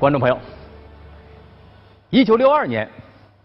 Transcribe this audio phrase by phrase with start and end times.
[0.00, 0.38] 观众朋友，
[2.08, 2.88] 一九六二年，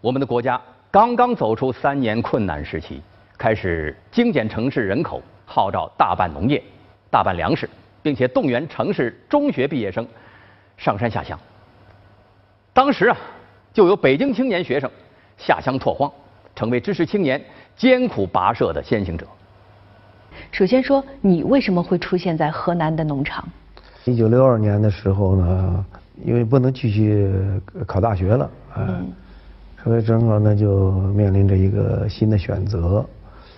[0.00, 0.58] 我们的国家
[0.90, 3.02] 刚刚走出三年困难时期，
[3.36, 6.62] 开始精简城市人口，号召大办农业、
[7.10, 7.68] 大办粮食，
[8.02, 10.08] 并且动员城市中学毕业生
[10.78, 11.38] 上山下乡。
[12.72, 13.16] 当时啊，
[13.74, 14.90] 就有北京青年学生
[15.36, 16.10] 下乡拓荒，
[16.54, 17.38] 成为知识青年
[17.76, 19.26] 艰苦跋涉的先行者。
[20.50, 23.46] 首先说，你为什么会出现在河南的农场？
[24.04, 25.84] 一九六二年的时候呢。
[26.24, 27.30] 因为不能继续
[27.86, 29.12] 考大学了，嗯，
[29.82, 33.04] 所以正好呢就面临着一个新的选择。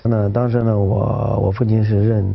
[0.02, 2.34] 那当时呢，我我父亲是任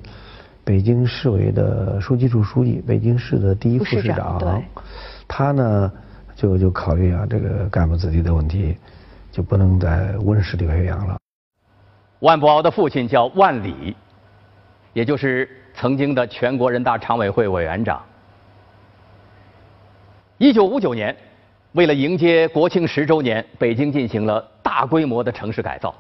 [0.64, 4.62] 北京市委的书记处书记，北京市的第一副市长。
[5.28, 5.92] 他呢
[6.36, 8.78] 就就考虑啊，这个干部子弟的问题，
[9.32, 11.18] 就不能在温室里培养了。
[12.20, 13.96] 万博鳌的父亲叫万里，
[14.94, 18.02] 也就是曾经的全国人大常委会委员长。
[20.40, 21.16] 一九五九年，
[21.74, 25.94] 为了迎接国庆十周年，北京进行了大规模的城市改造。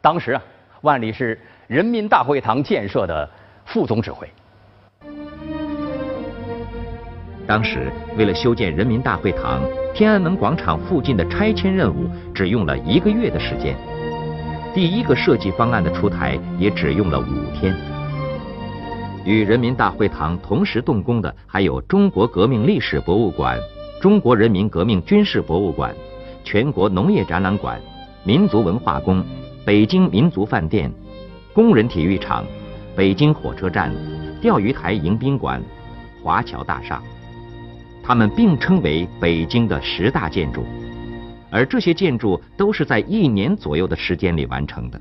[0.00, 0.42] 当时啊，
[0.80, 3.28] 万里是人民大会堂建设的
[3.66, 4.26] 副总指挥。
[7.46, 13.76] 当时为了修建人民大会堂，天安门广场附近的拆迁任务只用了一个月的时间，
[14.72, 17.93] 第一个设计方案的出台也只用了五天。
[19.24, 23.58] 与人民大会堂同时动工的还有中国革命历史博物馆、
[24.00, 25.94] 中国人民革命军事博物馆、
[26.44, 27.80] 全国农业展览馆、
[28.22, 29.24] 民族文化宫、
[29.64, 30.92] 北京民族饭店、
[31.54, 32.44] 工人体育场、
[32.94, 33.90] 北京火车站、
[34.42, 35.62] 钓鱼台迎宾馆、
[36.22, 37.02] 华侨大厦，
[38.02, 40.66] 它们并称为北京的十大建筑，
[41.50, 45.00] 而这些建筑都是在一年左右的时间里完成的。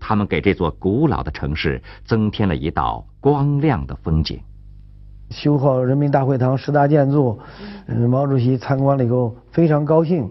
[0.00, 4.40] 他们给这座古老的城市增添了一道光亮的风景。
[5.30, 7.38] 修好人民大会堂十大建筑，
[7.86, 10.28] 嗯，毛主席参观了以后非常高兴，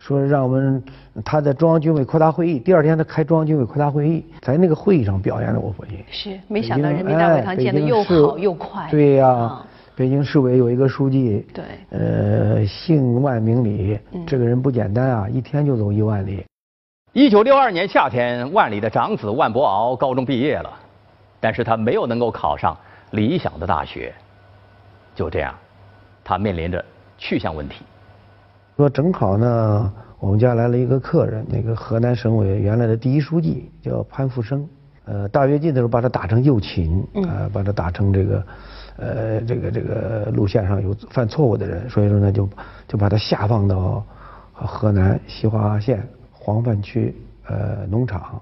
[0.00, 0.82] 说让我们
[1.24, 6.02] 他在中央军委扩大会议，第二天他开中央军委扩大会议，在那个会议上表扬了我父亲。
[6.10, 8.88] 是，没想到人民大会堂建的又好又快。
[8.90, 9.62] 对呀，
[9.94, 13.96] 北京市委有一个书记，对，呃，姓万名里，
[14.26, 16.44] 这个人不简单啊，一天就走一万里。
[17.12, 20.70] 一九六二年夏天，万里的长子万博鳌高中毕业了，
[21.40, 22.76] 但是他没有能够考上
[23.10, 24.14] 理想的大学。
[25.12, 25.52] 就这样，
[26.22, 26.84] 他面临着
[27.18, 27.84] 去向问题。
[28.76, 34.64] 说正好呢，我们家来了一个客人，那个河南省委原来的第一书记叫潘福生。
[35.06, 38.46] 呃，大跃进的时候把他打成右倾，啊，把他打成这个，
[38.98, 42.48] 呃，这个这个路线上有犯错误的人，所以说呢，就
[42.86, 44.00] 就把他下放到
[44.54, 46.08] 河南西华县。
[46.40, 47.14] 黄泛区
[47.46, 48.40] 呃农场，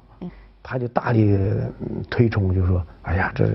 [0.62, 1.36] 他就大力
[2.08, 3.46] 推崇，就说：“哎呀，这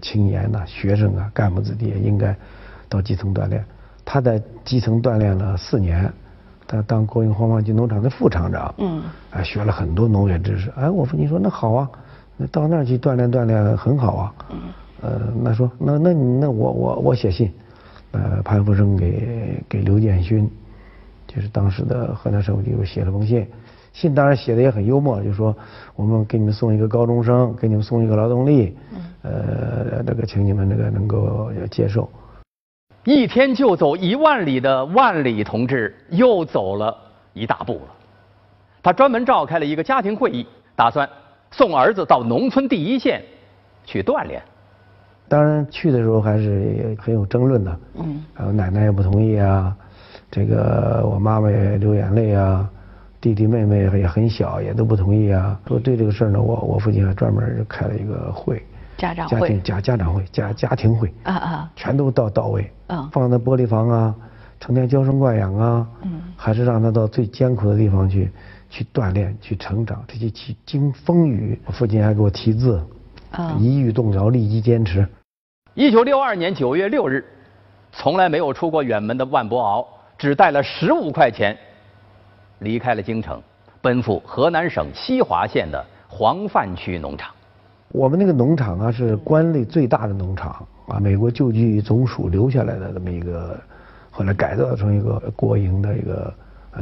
[0.00, 2.34] 青年呐，学生啊，干部子弟应该
[2.88, 3.62] 到基层锻炼。”
[4.04, 6.10] 他在基层锻炼了四年，
[6.66, 10.70] 他当国营黄泛区农场的副厂长，嗯，啊，学了很多农业知识。
[10.76, 11.90] 哎，我说你说：“那好啊，
[12.36, 14.58] 那到那儿去锻炼锻炼很好啊。”嗯，
[15.02, 17.52] 呃，那说那那你那我我我写信，
[18.12, 20.48] 呃，潘福生给给刘建勋，
[21.26, 23.44] 就是当时的河南省委书记写了封信。
[23.96, 25.56] 信当然写的也很幽默，就说
[25.94, 28.76] 我们给你们送一个高中生，给你们送一个劳动力，
[29.22, 32.06] 呃，这个请你们那个能够接受。
[33.04, 36.94] 一天就走一万里的万里同志又走了
[37.32, 37.94] 一大步了。
[38.82, 41.08] 他专门召开了一个家庭会议，打算
[41.50, 43.22] 送儿子到农村第一线
[43.86, 44.42] 去锻炼。
[45.26, 49.74] 当然去的时候还是很有争论的，嗯，还有奶奶也不同意啊，
[50.30, 52.70] 这个我妈妈也流眼泪啊。
[53.26, 55.58] 弟弟妹妹也很小，也都不同意啊。
[55.66, 58.62] 说对这个事儿呢，我我父亲还专门开了一个会，
[58.96, 62.70] 家长会、家庭家家长会、家家庭会啊啊，全都到到位。
[62.86, 64.14] 嗯，放在玻璃房啊，
[64.60, 68.30] 成天娇生惯养啊，嗯，还是让他到最艰苦的地方去
[68.70, 70.04] 去锻炼、去成长。
[70.06, 72.80] 这些去经风雨，我父亲还给我题字，
[73.32, 75.04] 啊，一遇动摇，立即坚持。
[75.74, 77.24] 一九六二年九月六日，
[77.90, 79.84] 从来没有出过远门的万博鳌，
[80.16, 81.58] 只带了十五块钱。
[82.60, 83.40] 离开了京城，
[83.80, 87.30] 奔赴河南省西华县的黄泛区农场。
[87.88, 93.58] 我们那个农场啊，是关内最大的农场啊，美国旧剧总署留下来的这么一个，
[94.10, 96.34] 后来改造成一个国营的一个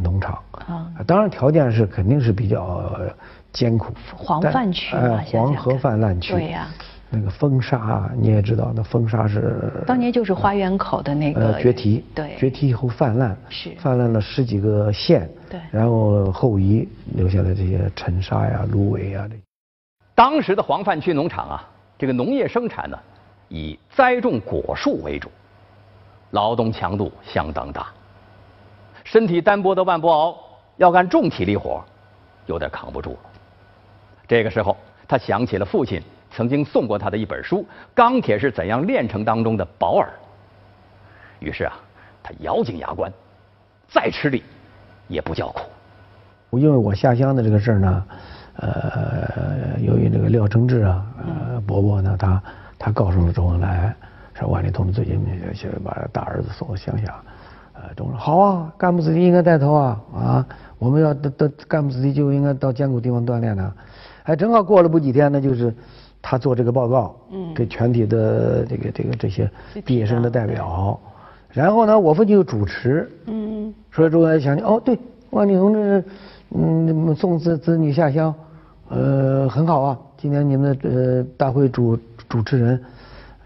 [0.03, 0.39] 农场。
[0.53, 2.91] 啊，当然条件是肯定是比较
[3.53, 3.93] 艰苦。
[4.17, 6.33] 黄泛区啊，黄河泛滥区。
[6.33, 6.69] 对呀。
[7.15, 19.37] 那个风沙你也知道，那风沙是当年就是花园口的那个决堤，对，决堤以后泛滥，是泛滥了十几个县，对，然后后移留下了这些尘沙呀、芦苇呀这。
[20.15, 22.99] 当时的黄泛区农场啊，这个农业生产呢，
[23.49, 25.31] 以栽种果树为主，
[26.31, 27.87] 劳动强度相当大。
[29.05, 30.37] 身体单薄的万伯敖
[30.79, 31.85] 要干重体力活，
[32.47, 33.19] 有点扛不住了。
[34.27, 34.77] 这个时候，
[35.07, 36.03] 他想起了父亲
[36.35, 37.59] 曾经送过他的一本书
[37.95, 40.09] 《钢铁是怎样炼成》当中的保尔。
[41.39, 41.73] 于是啊，
[42.23, 43.13] 他咬紧牙关，
[43.89, 44.43] 再吃力
[45.07, 45.61] 也不叫苦。
[46.59, 48.05] 因为我下乡的这个事儿呢，
[48.57, 52.43] 呃，由于那个廖承志啊，呃，伯伯呢，他
[52.79, 53.95] 他告诉了周恩来，
[54.35, 55.21] 说万里同志最近
[55.83, 57.21] 把大儿子送到乡下，
[57.73, 60.47] 呃，周恩来好啊，干部子弟应该带头啊，啊，
[60.79, 63.73] 我们要到到干部子弟就应该到艰苦地方锻炼呢，
[64.23, 65.75] 哎，正好过了不几天呢，就是
[66.27, 69.51] 他做这个报告，嗯，给全体的这个这个这些
[69.85, 70.99] 毕业生的代表，
[71.51, 74.99] 然后呢，我父亲又主持，嗯，所以周恩来想起，哦，对，
[75.31, 76.03] 万里同志。
[76.57, 78.33] 嗯，送子子女下乡，
[78.89, 79.99] 呃，很好啊。
[80.17, 81.99] 今年你们的呃大会主
[82.29, 82.81] 主持人，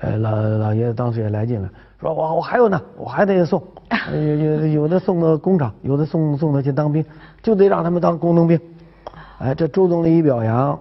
[0.01, 1.69] 呃老老爷子当时也来劲了，
[2.01, 3.63] 说我我还有呢，我还得送，
[4.13, 7.03] 有有有的送到工厂，有的送送他去当兵，
[7.43, 8.61] 就得让他们当工农兵。
[9.39, 10.79] 哎，这周总理一表扬，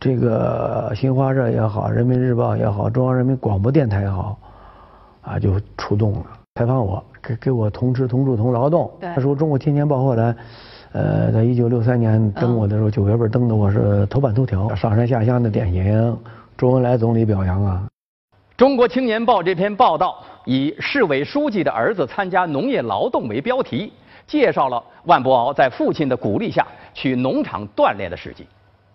[0.00, 4.38] 这个新华社也好，人民日报也好，中央人民广播电台也好，
[5.22, 8.90] 啊，就出动了，采访我，给给我同吃同住同劳动。
[9.00, 10.34] 他说《中国青年报》后来。
[10.92, 16.16] 呃，在一九六三年登我的时候，九月份登的我是头版头条，上山下乡的典型。
[16.56, 17.86] 周恩来总理表扬啊。
[18.56, 20.16] 中国青年报这篇报道
[20.46, 23.92] 以市委书记的儿子参加农业劳动为标题，
[24.26, 28.46] 介绍了万伯敖在父亲的鼓励下去农场锻炼的事迹，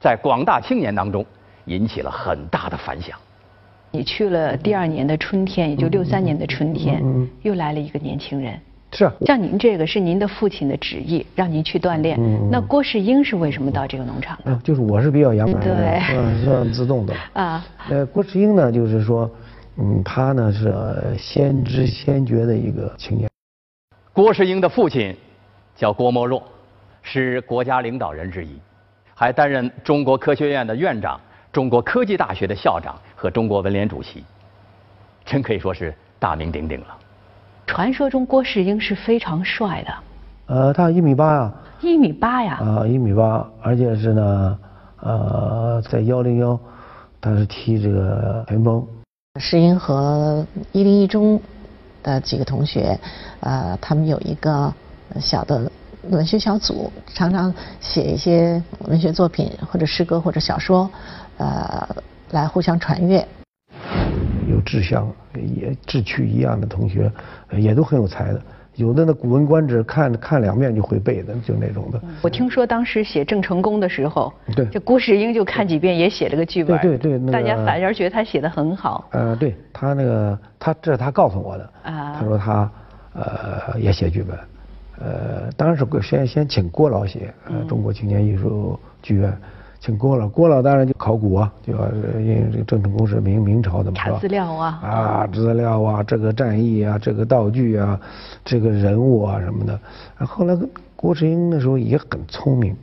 [0.03, 1.25] 在广大青年当中
[1.63, 3.17] 引起了很大的反响。
[3.89, 7.01] 你去了第二年的春天，也就六三年的春天，
[7.43, 8.59] 又来了一个年轻人。
[8.91, 12.19] 是，像您这个是您的父亲的旨意，让您去锻炼。
[12.51, 14.37] 那郭世英是为什么到这个农场？
[14.43, 17.15] 嗯，就是我是比较阳门的对，嗯，算自动的。
[17.31, 19.31] 啊，呃，郭世英呢，就是说，
[19.77, 20.75] 嗯，他呢是
[21.17, 23.29] 先知先觉的一个青年。
[24.11, 25.15] 郭世英的父亲
[25.77, 26.43] 叫郭沫若，
[27.01, 28.49] 是国家领导人之一，
[29.15, 31.19] 还担任中国科学院的院长、
[31.51, 34.23] 中国科技大学的校长和中国文联主席，
[35.23, 36.87] 真可以说是大名鼎鼎了。
[37.65, 39.93] 传说中郭世英是非常帅的，
[40.47, 44.59] 呃，他一米八呀，一米八呀，啊，一米八，而且是呢，
[44.99, 46.59] 呃，在幺零幺，
[47.21, 48.85] 他是踢这个前锋。
[49.39, 51.41] 世英和一零一中
[52.03, 52.99] 的几个同学，
[53.39, 54.71] 呃，他们有一个
[55.19, 55.71] 小的
[56.09, 60.89] 文学小组，常常写一些文学作品或者诗歌或者小说，
[61.37, 61.87] 呃，
[62.31, 63.25] 来互相传阅。
[64.49, 67.11] 有志向也志趣一样的同学，
[67.51, 68.41] 也都很有才的。
[68.75, 72.01] 有的那《古文观止》看看两遍就会背的，就那种的。
[72.23, 76.77] 我听说当时写郑成功的时候，对，这郭世英就看几遍，也写了个剧本。
[76.81, 79.07] 对对对，大家反而觉得他写的很好。
[79.11, 81.69] 呃，对他那个，他这是他告诉我的。
[81.83, 82.15] 啊。
[82.19, 82.71] 他说他
[83.13, 84.35] 呃也写剧本，
[84.99, 89.35] 呃，当然是先先请郭老写，呃，中国青年艺术剧院。
[89.79, 91.91] 请郭老，郭老当然就考古啊，就要
[92.21, 97.99] 因为这个郑成功是明明朝的嘛，查资料啊，啊资料啊，这个战役啊，这个道具啊，
[98.45, 99.77] 这个人物啊什么的。
[100.25, 100.57] 后来
[100.95, 102.73] 郭世英那时候也很聪明，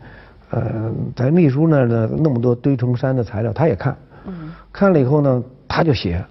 [0.50, 3.96] 呃，在秘书那儿呢那么多堆成山的材料，他也看，
[4.26, 6.22] 嗯，看了以后呢，他就写，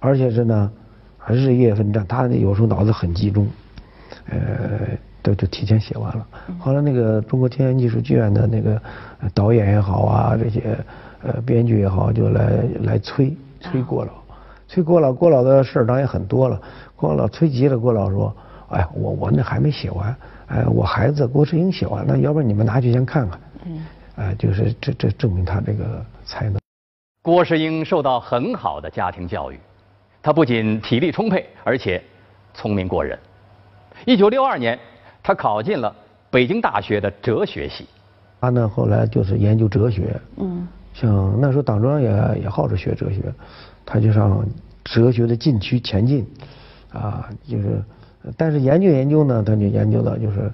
[0.00, 0.68] 而且是呢
[1.28, 3.46] 日夜奋战，他有时候脑子很集中，
[4.30, 4.98] 呃。
[5.24, 6.26] 都都提前写完了。
[6.58, 8.82] 后来那个中国青年艺术剧院的那个
[9.32, 10.76] 导演也好啊，这些
[11.22, 14.10] 呃编剧也好，就来来催催郭老，
[14.66, 15.12] 催郭老。
[15.12, 16.60] 郭老的事儿当然也很多了。
[16.96, 18.36] 郭老催急了，郭老说
[18.70, 20.12] ：“哎，我我那还没写完，
[20.48, 23.86] 哎，我孩子郭世英写完了，要不然你们拿去先看看。”嗯。
[24.16, 26.58] 哎，就是这这证明他这个才能。
[27.22, 29.60] 郭世英受到很好的家庭教育，
[30.20, 32.02] 他不仅体力充沛，而且
[32.54, 33.16] 聪明过人。
[34.06, 34.78] 一九六二年。
[35.24, 35.94] 他考进了
[36.32, 37.86] 北京大学的哲学系，
[38.40, 43.32] 他呢后来就是研究哲学，嗯，像那时候党中央也也好着学哲学，
[43.86, 44.44] 他就上
[44.82, 46.26] 哲学的禁区前进，
[46.92, 47.80] 啊，就是，
[48.36, 50.52] 但是研究研究呢，他就研究到就是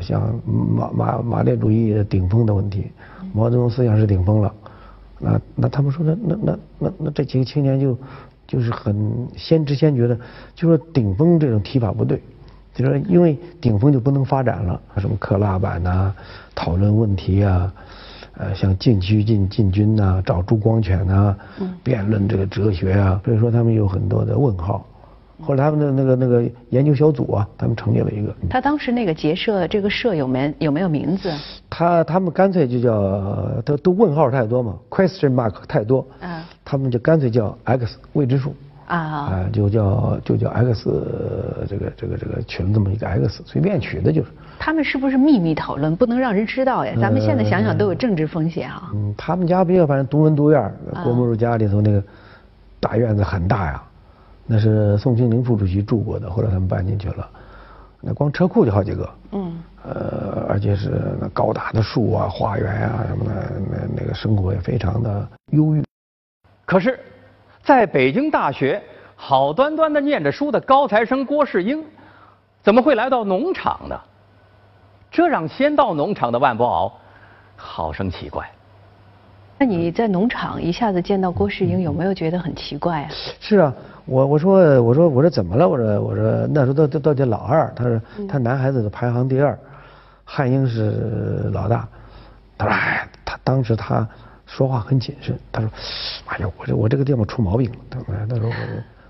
[0.00, 2.90] 像马马马列主义的顶峰的问题，
[3.34, 4.54] 毛泽东思想是顶峰了，
[5.20, 7.98] 那那他们说那那那那那这几个青年就
[8.46, 10.18] 就是很先知先觉的，
[10.54, 12.22] 就说顶峰这种提法不对。
[12.76, 16.12] 就是因为顶峰就不能发展了，什么克拉板呐，
[16.54, 17.72] 讨论问题啊，
[18.36, 21.34] 呃，像禁区进进军呐，找朱光潜呐，
[21.82, 24.86] 辩论这个哲学啊，所以说他们有很多的问号。
[25.42, 28.34] 后来他们的那个那个研究小组啊，他们成立了一个。
[28.48, 31.32] 他当时那个结社这个社有没有没有名字？
[31.68, 38.54] 他他们干脆就叫都都问号太多嘛，question mark 太多，嗯，他们就干脆叫 X 未知数。
[38.86, 40.84] 啊，就叫就叫 X
[41.68, 44.28] 这个这个这个取了这么一个 X，随便取的就是。
[44.58, 46.94] 他们是不是秘密讨论，不能让人知道呀？
[47.00, 48.90] 咱们现在想想都有政治风险啊。
[48.94, 52.02] 嗯，他们家比较反正独门独院，郭沫若家里头那个
[52.80, 53.82] 大院子很大呀，
[54.46, 57.28] 那是宋庆龄副主席住过的，后来他们搬进去了。
[58.00, 59.10] 那光车库就好几个。
[59.32, 59.62] 嗯。
[59.88, 65.84] 呃，而且是那高大的树啊，花园啊什么的，那那个生活也非常的忧郁。
[66.64, 66.98] 可是，
[67.66, 68.80] 在北京大学
[69.16, 71.84] 好端端的念着书的高材生郭世英，
[72.62, 74.00] 怎么会来到农场呢？
[75.10, 76.92] 这让先到农场的万博鳌
[77.56, 78.48] 好生奇怪。
[79.58, 83.08] 那你在农场一下子见到郭世英，有没有觉得很奇怪啊？
[83.40, 85.68] 是啊，我我说我说我说怎么了？
[85.68, 89.58] 我说我说那时候到到到这老二，他说他男孩子的排行第二，
[90.24, 91.88] 汉英是老大。
[92.56, 94.06] 他说哎，他当时他。
[94.46, 95.68] 说话很谨慎，他说
[96.26, 97.98] ：“哎呀，我这我这个地方出毛病了。”他
[98.28, 98.54] 他说：“我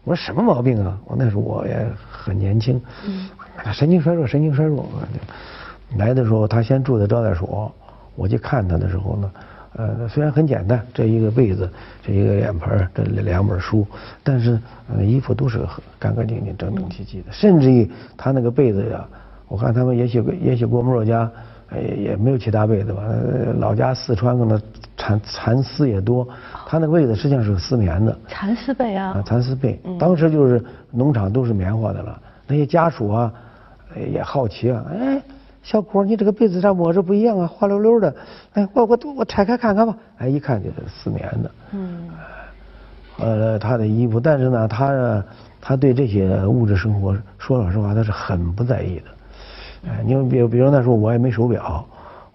[0.04, 0.98] 我说什么毛病啊？
[1.04, 2.80] 我那时候我也很年轻，
[3.72, 4.88] 神经衰弱，神经衰弱。
[5.98, 7.70] 来的时候他先住在招待所，
[8.14, 9.30] 我去看他的时候呢，
[9.74, 11.70] 呃，虽然很简单，这一个被子，
[12.02, 13.86] 这一个脸盆，这两本书，
[14.24, 15.60] 但是呃衣服都是
[15.98, 19.06] 干干净净、整整齐齐的，甚至于他那个被子呀，
[19.48, 21.30] 我看他们也许也许郭沫若家。”
[21.74, 23.02] 也也没有其他被子吧，
[23.58, 24.60] 老家四川可能
[24.96, 26.26] 蚕蚕丝也多，
[26.66, 28.16] 他那个被子实际上是丝棉的。
[28.28, 29.22] 蚕丝被啊。
[29.26, 33.32] 蚕丝被，当时就是农场都是棉花的了，那些家属啊
[34.12, 35.20] 也好奇啊，哎，
[35.62, 38.14] 小郭你这个被子上摸着不一样啊，滑溜溜的，
[38.52, 41.50] 哎，我我我拆开看看吧，哎，一看就是丝棉的。
[41.72, 42.08] 嗯。
[43.18, 45.24] 呃，他的衣服，但是呢，他
[45.58, 49.04] 他对这些物质生活，说老实话，他是很不在意的。
[49.84, 51.84] 哎，你比比如那时候我也没手表，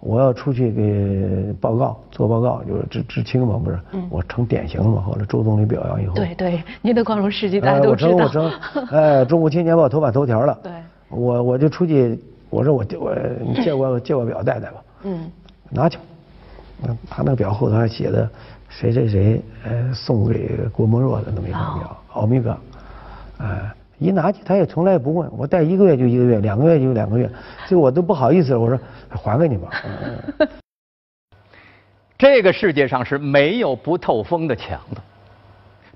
[0.00, 3.78] 我要出去给报告做报告，就是知知青嘛，不是？
[4.10, 5.00] 我成典型了嘛。
[5.00, 8.10] 后来周总理表扬以后，对对，您的光荣事迹大家都知道。
[8.12, 8.50] 我成我
[8.88, 10.58] 成，哎，中国青年报头版头条了。
[10.62, 10.72] 对，
[11.08, 12.18] 我我就出去，
[12.50, 13.14] 我说我我
[13.62, 14.82] 借我借我表戴戴吧。
[15.04, 15.30] 嗯，
[15.70, 15.98] 拿去。
[16.84, 18.28] 嗯，他那表后头还写的
[18.68, 22.56] 谁谁谁，呃，送给郭沫若的那么一个表，奥米伽，
[23.38, 23.72] 哎。
[24.02, 27.30] 一拿去，他也从来不问我戴一个月就一个月，两个月就两个月，
[27.68, 28.60] 这我都不好意思了。
[28.60, 28.78] 我说
[29.08, 29.70] 还给你吧。
[32.18, 35.00] 这个世界上是没有不透风的墙的。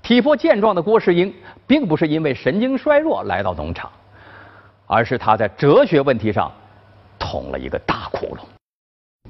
[0.01, 1.33] 体魄健壮的郭世英，
[1.65, 3.91] 并不是因为神经衰弱来到农场，
[4.85, 6.51] 而是他在哲学问题上
[7.19, 8.56] 捅了一个大窟窿。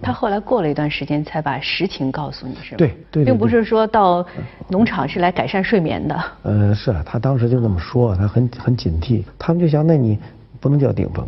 [0.01, 2.77] 他后来过了一段时间才把实情告诉你，是吧？
[2.77, 4.25] 对对，并不是说到
[4.69, 6.23] 农场是来改善睡眠的。
[6.43, 9.23] 呃，是啊，他当时就这么说，他很很警惕。
[9.39, 10.17] 他们就想，那你
[10.59, 11.27] 不能叫顶峰，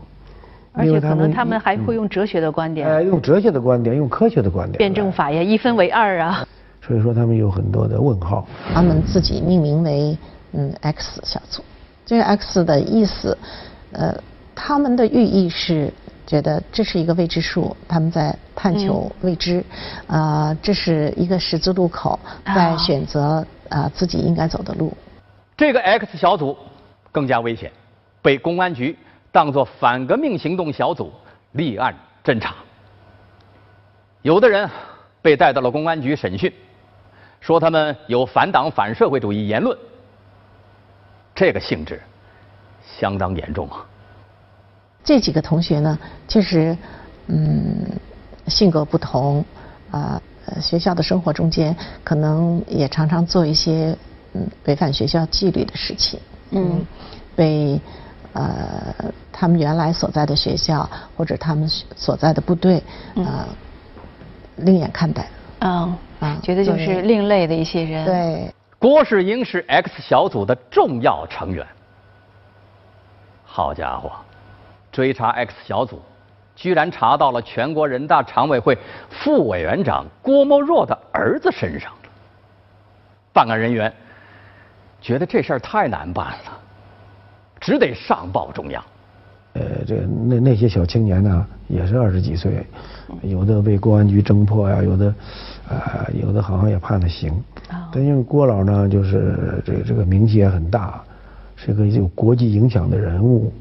[0.74, 2.88] 而且可能他们还会用哲学的观点。
[2.88, 4.78] 哎，用哲学的观点，用科学的观点。
[4.78, 6.46] 辩证法呀，一分为二啊。
[6.82, 8.48] 所以说，他们有很多的问号。
[8.74, 10.18] 他们自己命名为
[10.54, 11.64] 嗯 X 小组，
[12.06, 13.36] 这个 X 的意思，
[13.94, 14.16] 呃，
[14.54, 15.92] 他们的寓意是。
[16.30, 19.64] 觉得这是一个未知数，他们在探求未知，
[20.06, 24.96] 啊，这是一个十字路口，在选择啊自己应该走的路。
[25.58, 26.56] 这个 X 小组
[27.12, 27.72] 更加危险，
[28.22, 28.96] 被公安局
[29.32, 31.12] 当作反革命行动小组
[31.54, 32.54] 立案侦查。
[34.22, 34.70] 有的人
[35.24, 36.54] 被带到了公安局审讯，
[37.42, 39.76] 说他们有反党反社会主义言论，
[41.34, 42.00] 这个性质
[43.00, 43.84] 相当严重啊。
[45.04, 46.78] 这几个同学呢，确实，
[47.28, 47.86] 嗯，
[48.48, 49.44] 性格不同，
[49.92, 50.22] 啊，
[50.62, 53.96] 学校的生活中间可能也常常做一些
[54.34, 56.20] 嗯违反学校纪律的事情，
[56.52, 56.86] 嗯，
[57.36, 57.80] 被
[58.34, 58.94] 呃
[59.32, 62.84] 他们原来所在的学校或者他们所在的部队
[63.16, 63.48] 啊
[64.58, 65.28] 另眼看待，
[65.60, 68.06] 啊啊，觉得就是另类的一些人。
[68.06, 71.66] 对，郭世英是 X 小组的重要成员，
[73.46, 74.12] 好家伙！
[75.00, 76.02] 追查 X 小组，
[76.58, 78.78] 居然查到了全国人大常委会
[79.10, 81.90] 副委员长郭沫若的儿子身上。
[83.32, 83.94] 办案人员
[85.00, 86.60] 觉得这事儿太难办了，
[87.62, 88.84] 只得上报中央。
[89.54, 89.96] 呃，这
[90.28, 92.68] 那那些小青年呢，也是二十几岁，
[93.22, 95.16] 有的被公安局侦破呀，有的
[95.70, 97.42] 啊，有的好像也判了刑。
[97.90, 101.02] 但因为郭老呢，就是这这个名气也很大，
[101.56, 103.54] 是个有国际影响的人物。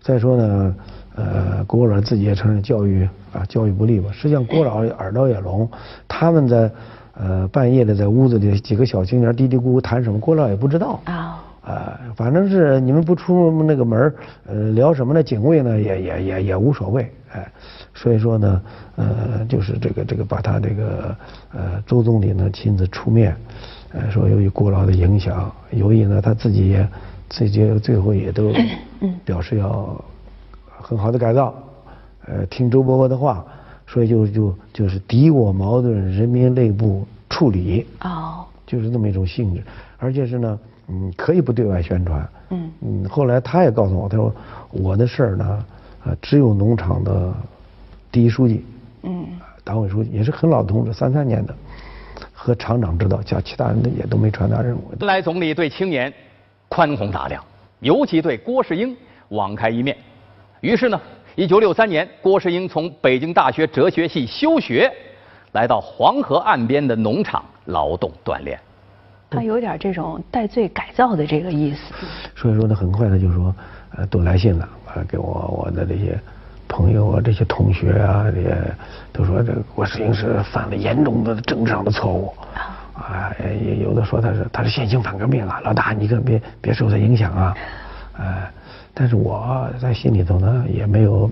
[0.00, 0.74] 再说呢，
[1.16, 4.10] 呃，郭老自己也承认教育啊，教育不力吧。
[4.12, 5.68] 实际上，郭老耳朵也聋，
[6.06, 6.70] 他们在
[7.14, 11.44] 呃半夜的在屋子里几个小青年嘀嘀咕咕谈什么，郭老也不知道啊。
[11.60, 14.14] 啊，反正是你们不出那个门
[14.46, 15.22] 呃，聊什么呢？
[15.22, 17.46] 警卫呢也也也也无所谓，哎，
[17.92, 18.62] 所以说呢，
[18.96, 21.14] 呃，就是这个这个把他这个
[21.52, 23.36] 呃周总理呢亲自出面，
[23.92, 26.88] 呃，说由于郭老的影响，由于呢他自己也
[27.28, 28.52] 自己最后也都
[29.24, 30.04] 表示要
[30.66, 31.54] 很好的改造，
[32.26, 33.44] 呃，听周伯伯的话，
[33.86, 39.62] 所以就就就是敌我矛盾，人民内部处理，哦，就是这么一种性质，
[39.98, 40.58] 而且是呢。
[40.90, 42.26] 嗯，可以不对外宣传。
[42.48, 44.34] 嗯嗯，后来他也告诉我，他说
[44.70, 45.64] 我的事儿呢，
[46.06, 47.30] 呃，只有农场的
[48.10, 48.64] 第一书记，
[49.02, 49.26] 嗯，
[49.62, 51.54] 党委书记也是很老的同志，三三年的，
[52.32, 54.80] 和厂长知道，叫其他人的也都没传达任务。
[55.00, 56.10] 来总理对青年
[56.68, 57.42] 宽宏大量，
[57.80, 58.96] 尤其对郭世英
[59.28, 59.96] 网开一面。
[60.60, 61.00] 于是呢，
[61.34, 64.92] 一九六三年，郭世英从北京大学哲学系休学，
[65.52, 68.58] 来到黄河岸边的农场劳动锻炼。
[69.30, 71.94] 他有点这种戴罪改造的这个意思，
[72.34, 73.54] 所以说呢，很快他就说，
[73.96, 76.18] 呃，都来信了，啊，给我我的这些
[76.66, 78.56] 朋友啊，这些同学啊，这些
[79.12, 82.77] 都说这个郭世英是犯了严重的政治上的错误，啊，
[83.64, 87.56] 也有的说他是他是现行反革命啊，老大你可别别受他影响啊，
[88.18, 88.42] 呃，
[88.92, 91.30] 但是我在心里头呢，也没有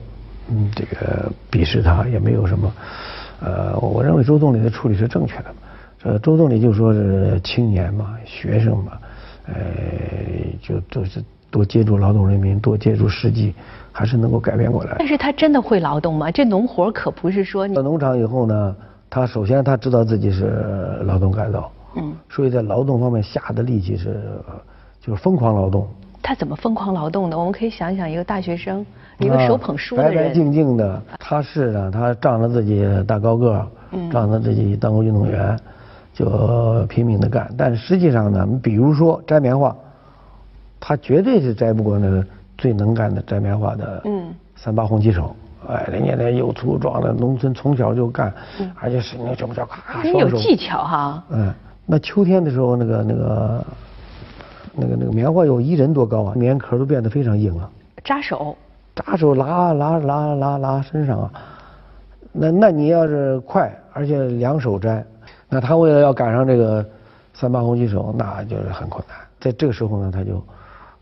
[0.49, 2.73] 嗯这个鄙视他，也没有什么，
[3.41, 5.55] 呃，我认为周总理的处理是正确的。
[6.05, 8.93] 呃，周总理就说是青年嘛，学生嘛，
[9.47, 9.55] 呃，
[10.63, 11.21] 就就是
[11.51, 13.53] 多接触劳动人民，多接触实际，
[13.91, 14.95] 还是能够改变过来。
[14.99, 16.31] 但是他真的会劳动吗？
[16.31, 17.67] 这农活可不是说。
[17.69, 18.77] 到农场以后呢，
[19.09, 20.45] 他首先他知道自己是
[21.05, 24.21] 劳动改造，嗯，所以在劳动方面下的力气是，
[25.01, 25.87] 就是疯狂劳动。
[26.23, 27.39] 他怎么疯狂劳动的？
[27.39, 28.85] 我们可以想想一个大学生，
[29.19, 35.59] 一个手捧书的人，白白净净的，他是呢，他仗着自己大高个，嗯，仗着自己当过运动员。
[36.17, 39.77] 就拼命的干，但实际上呢，比如说摘棉花，
[40.81, 42.25] 他绝对是摘不过那个
[42.57, 44.03] 最能干的摘棉花的
[44.55, 45.37] 三八红旗手。
[45.69, 48.33] 哎，人家那又粗壮的农村从小就干，
[48.81, 51.25] 而且是那什么叫咔，很有技巧哈。
[51.31, 51.53] 嗯，
[51.87, 53.65] 那秋天的时候，那个那个
[54.75, 57.71] 那个那个棉花有一人多高啊，棉壳都变得非常硬了。
[58.05, 58.57] 扎手。
[58.95, 61.31] 扎手拉拉拉拉拉身上啊，
[62.33, 65.05] 那那你要是快，而且两手摘。
[65.51, 66.83] 那他为了要赶上这个
[67.35, 69.17] 三八红旗手，那就是很困难。
[69.39, 70.43] 在这个时候呢，他就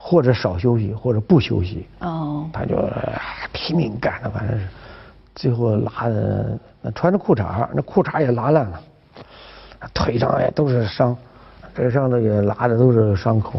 [0.07, 1.89] 或者少休息，或者不休息。
[2.01, 2.47] 哦。
[2.53, 2.77] 他就
[3.55, 4.67] 拼命干，反正是
[5.35, 6.59] 最后拉的，
[6.95, 8.79] 穿着裤衩，那裤衩也拉烂了，
[9.95, 11.17] 腿上也都是伤，
[11.75, 13.59] 这上头也拉的都是伤口。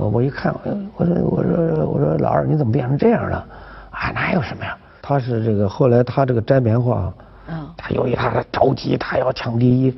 [0.00, 0.54] 我我一看，
[0.96, 3.46] 我说我说我说老二你怎么变成这样了？
[3.90, 4.74] 啊，哪有什么呀？
[5.02, 7.12] 他是这个后来他这个摘棉花，
[7.48, 9.94] 嗯，他由于他着急，他要抢第一。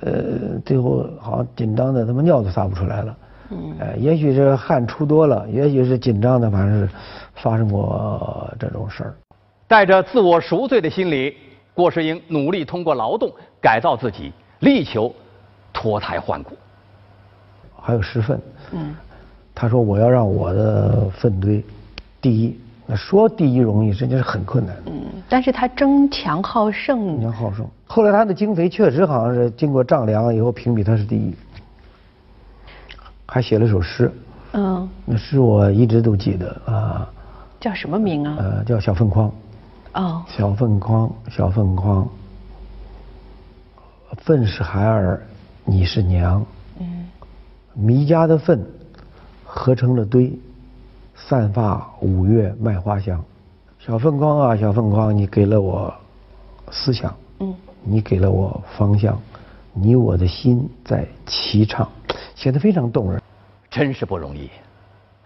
[0.00, 0.12] 呃，
[0.64, 3.16] 最后好像紧张的，他妈尿都撒不出来了。
[3.50, 6.88] 嗯，呃，也许是汗出多了，也许是紧张的，反正是
[7.34, 9.14] 发生过这种事儿。
[9.68, 11.34] 带着自我赎罪的心理，
[11.74, 13.30] 郭世英努力通过劳动
[13.60, 15.14] 改造自己，力求
[15.72, 16.56] 脱胎换骨。
[17.80, 18.40] 还有十份。
[18.72, 18.94] 嗯。
[19.54, 21.64] 他说：“我要让我的粪堆
[22.20, 24.76] 第一。”那说第一容易，实际是很困难。
[24.86, 27.20] 嗯，但是他争强好胜。
[27.20, 27.66] 争强好胜。
[27.86, 31.34] 后来他的经费确实好像是经过丈量以后评比他是第一，
[33.26, 34.10] 还写了首诗。
[34.52, 34.88] 嗯。
[35.04, 37.10] 那诗我一直都记得啊。
[37.60, 38.36] 叫什么名啊？
[38.38, 39.30] 呃，叫小凤筐。
[39.94, 40.22] 哦。
[40.28, 42.08] 小凤筐，小凤筐，
[44.18, 45.22] 粪是孩儿，
[45.64, 46.44] 你是娘。
[46.78, 47.06] 嗯。
[47.74, 48.64] 弥家的粪
[49.44, 50.32] 合成了堆。
[51.18, 53.24] 散发五月麦花香，
[53.78, 55.92] 小凤筐啊，小凤筐，你给了我
[56.70, 59.18] 思想，嗯，你给了我方向，
[59.78, 61.86] 你我的心在齐唱，
[62.34, 63.20] 写的非常动人，
[63.70, 64.48] 真是不容易。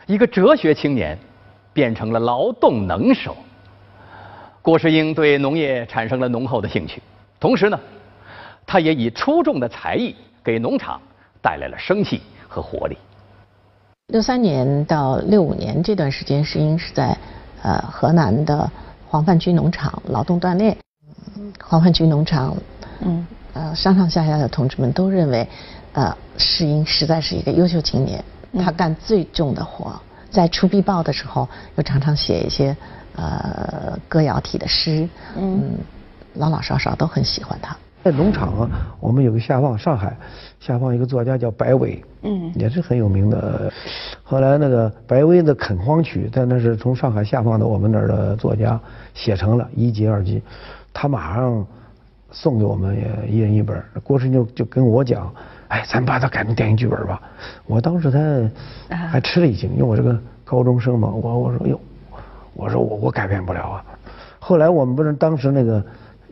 [0.07, 1.17] 一个哲学青年
[1.73, 3.37] 变成了劳动能手。
[4.61, 7.01] 郭世英对农业产生了浓厚的兴趣，
[7.39, 7.79] 同时呢，
[8.67, 11.01] 他也以出众的才艺给农场
[11.41, 12.99] 带来了生气和活力。
[14.09, 17.17] 六三年到六五年这段时间，世英是在
[17.63, 18.69] 呃河南的
[19.07, 20.77] 黄泛区农场劳动锻炼。
[21.63, 22.57] 黄泛区农场，
[23.01, 25.47] 嗯，呃上上下下的同志们都认为，
[25.93, 28.23] 呃世英实在是一个优秀青年，
[28.59, 32.77] 他干最重的活，在出必报的时候又常常写一些
[33.17, 35.73] 呃歌谣体的诗，嗯，
[36.35, 37.77] 老老少少都很喜欢他。
[38.03, 40.17] 在农场啊，我们有个下放，上海
[40.59, 43.71] 下放一个作家叫白伟，嗯，也是很有名的。
[44.23, 48.81] 后来那个白薇的《垦荒曲》，在那是从上海下放到我们那儿的作家
[49.13, 50.43] 写成了一集二集，
[50.95, 51.67] 他马上
[52.33, 53.83] 送给我们也一人一本。
[54.03, 55.33] 郭春就就跟我讲，
[55.69, 57.21] 哎，咱把它改成电影剧本吧。
[57.67, 61.81] 我当时他还吃了一惊，因为我是个高中生嘛，我我说哟，
[62.55, 63.85] 我说我我改变不了啊。
[64.39, 65.85] 后来我们不是当时那个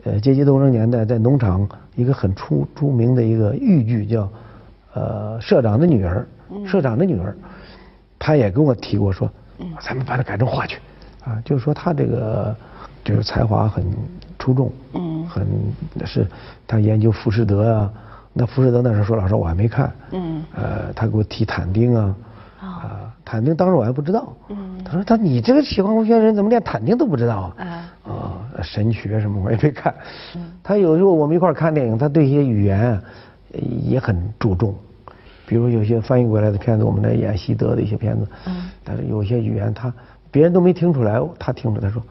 [0.03, 4.29] 呃阶级斗争年代，在农场一个很出著名的一个豫剧叫
[4.93, 6.27] 呃社长的女儿，
[6.65, 7.35] 社长的女儿，
[8.17, 9.29] 他也跟我提过说，
[9.81, 10.77] 咱们把它改成话剧，
[11.23, 12.55] 啊，就是说他这个
[13.03, 13.85] 就是才华很
[14.37, 15.47] 出众，嗯，很
[16.05, 16.27] 是
[16.67, 17.93] 他研究浮士德啊。
[18.31, 22.15] 那浮士德那时候说老师我还没看，嗯，呃，他给我提坦丁啊，
[22.61, 27.91] 啊，坦丁当时我还不知道，嗯，他说他你这个喜欢文学人怎么连坦丁都不知道啊？
[28.03, 29.93] 啊，神学什么我也没看，
[30.35, 33.01] 嗯，他有时候我们一块看电影，他对一些语言
[33.51, 34.73] 也很注重，
[35.47, 39.91] 比如有些翻译过来的片子，我们来演西德的一些片子，嗯，但是有些语言他
[40.29, 42.01] 别人都没听出来，他听出他说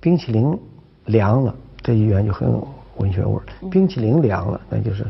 [0.00, 0.58] 冰淇淋
[1.06, 2.66] 凉了，这语言就很有
[2.96, 5.06] 文学味儿，冰淇淋凉了，那就是。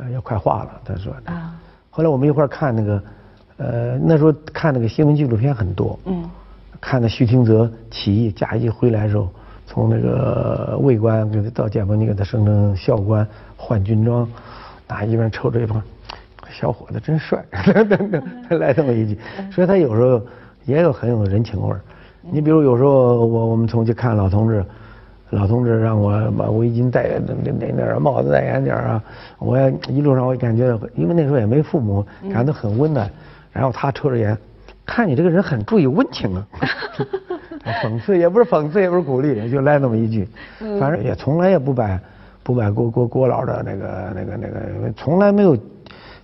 [0.00, 1.12] 呃，要快化了，他说。
[1.24, 1.58] 啊。
[1.90, 3.02] 后来我们一块儿看那个，
[3.56, 5.98] 呃，那时候看那个新闻纪录片很多。
[6.04, 6.30] 嗯。
[6.80, 9.28] 看那徐廷泽起义，假一回来的时候，
[9.66, 14.28] 从那个卫官给他到解放军给他升成校官，换军装，
[14.86, 15.82] 拿一边抽着一帮，
[16.48, 17.44] 小伙子真帅，
[17.88, 18.22] 等等，
[18.60, 19.18] 来这么一句。
[19.50, 20.22] 所以他有时候
[20.64, 21.80] 也有很有人情味儿。
[22.20, 24.64] 你比如有时候我我们从去看老同志。
[25.30, 29.02] 老同志让我把围巾戴那那那点帽子戴严点啊！
[29.38, 33.10] 我一路上我感觉，因为那时候也没父母，感到很温暖。
[33.52, 34.36] 然后他抽着烟，
[34.86, 36.46] 看你这个人很注意温情啊。
[37.82, 40.26] 讽刺也不是讽刺，也不是鼓励，就来那么一句。
[40.80, 42.00] 反正也从来也不摆
[42.42, 45.56] 不摆郭郭郭老的那个那个那个，从来没有。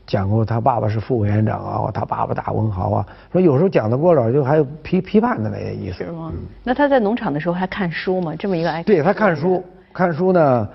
[0.07, 3.07] 讲过他爸爸是副委员长啊，他爸爸大文豪啊。
[3.33, 6.05] 说有时候讲的郭老就还有批批判的那些意思。
[6.05, 6.33] 是吗？
[6.62, 8.35] 那他在农场的时候还看书吗？
[8.38, 10.69] 这么一个爱对他看书，看书呢，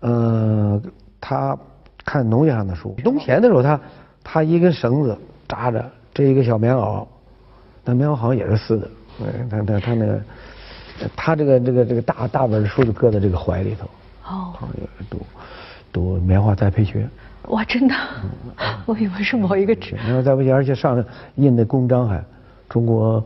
[0.00, 0.82] 呃，
[1.20, 1.56] 他
[2.04, 2.94] 看农业上的书。
[3.02, 3.80] 冬闲的时候，他
[4.22, 5.16] 他一根绳子
[5.48, 7.06] 扎着这一个小棉袄，
[7.84, 8.90] 那棉袄好像也是丝的。
[9.20, 10.20] 嗯，他他他那个，
[11.16, 13.88] 他这个这个这个大大本的书就搁在这个怀里头。
[14.30, 14.52] 哦。
[15.08, 15.20] 读
[15.92, 17.08] 读棉花栽培学。
[17.48, 17.94] 哇，真的，
[18.86, 19.96] 我以为是某一个纸。
[19.96, 21.02] 然后再不行，而且上
[21.36, 22.22] 印的公章还，
[22.68, 23.22] 中国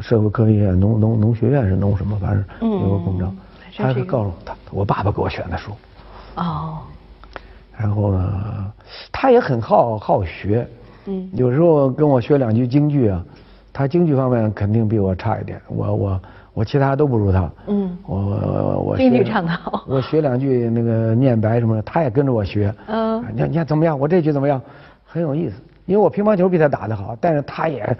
[0.00, 3.36] 社会科学院农农农学院是农什么，反正有个公章。
[3.76, 5.72] 他是告诉他，我爸爸给我选的书。
[6.36, 6.78] 哦。
[7.76, 8.72] 然后呢，
[9.12, 10.66] 他也很好好学。
[11.06, 11.30] 嗯。
[11.34, 13.24] 有时候跟我学两句京剧啊，
[13.72, 15.60] 他京剧方面肯定比我差一点。
[15.68, 16.20] 我我。
[16.52, 23.98] 我其他都不如他，嗯，我我我京剧唱的好，我学两句那个念白什么的，他也跟着我学，嗯，你看你看怎么样？
[23.98, 24.60] 我这句怎么样？
[25.04, 27.96] 很有意思，因为我乒乓球比他打得好，但是他也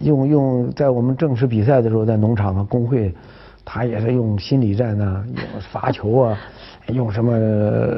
[0.00, 3.14] 用用在我们正式比赛的时候，在农场啊工会，
[3.64, 6.38] 他也是用心理战呐，用罚球啊，
[6.88, 7.36] 用什么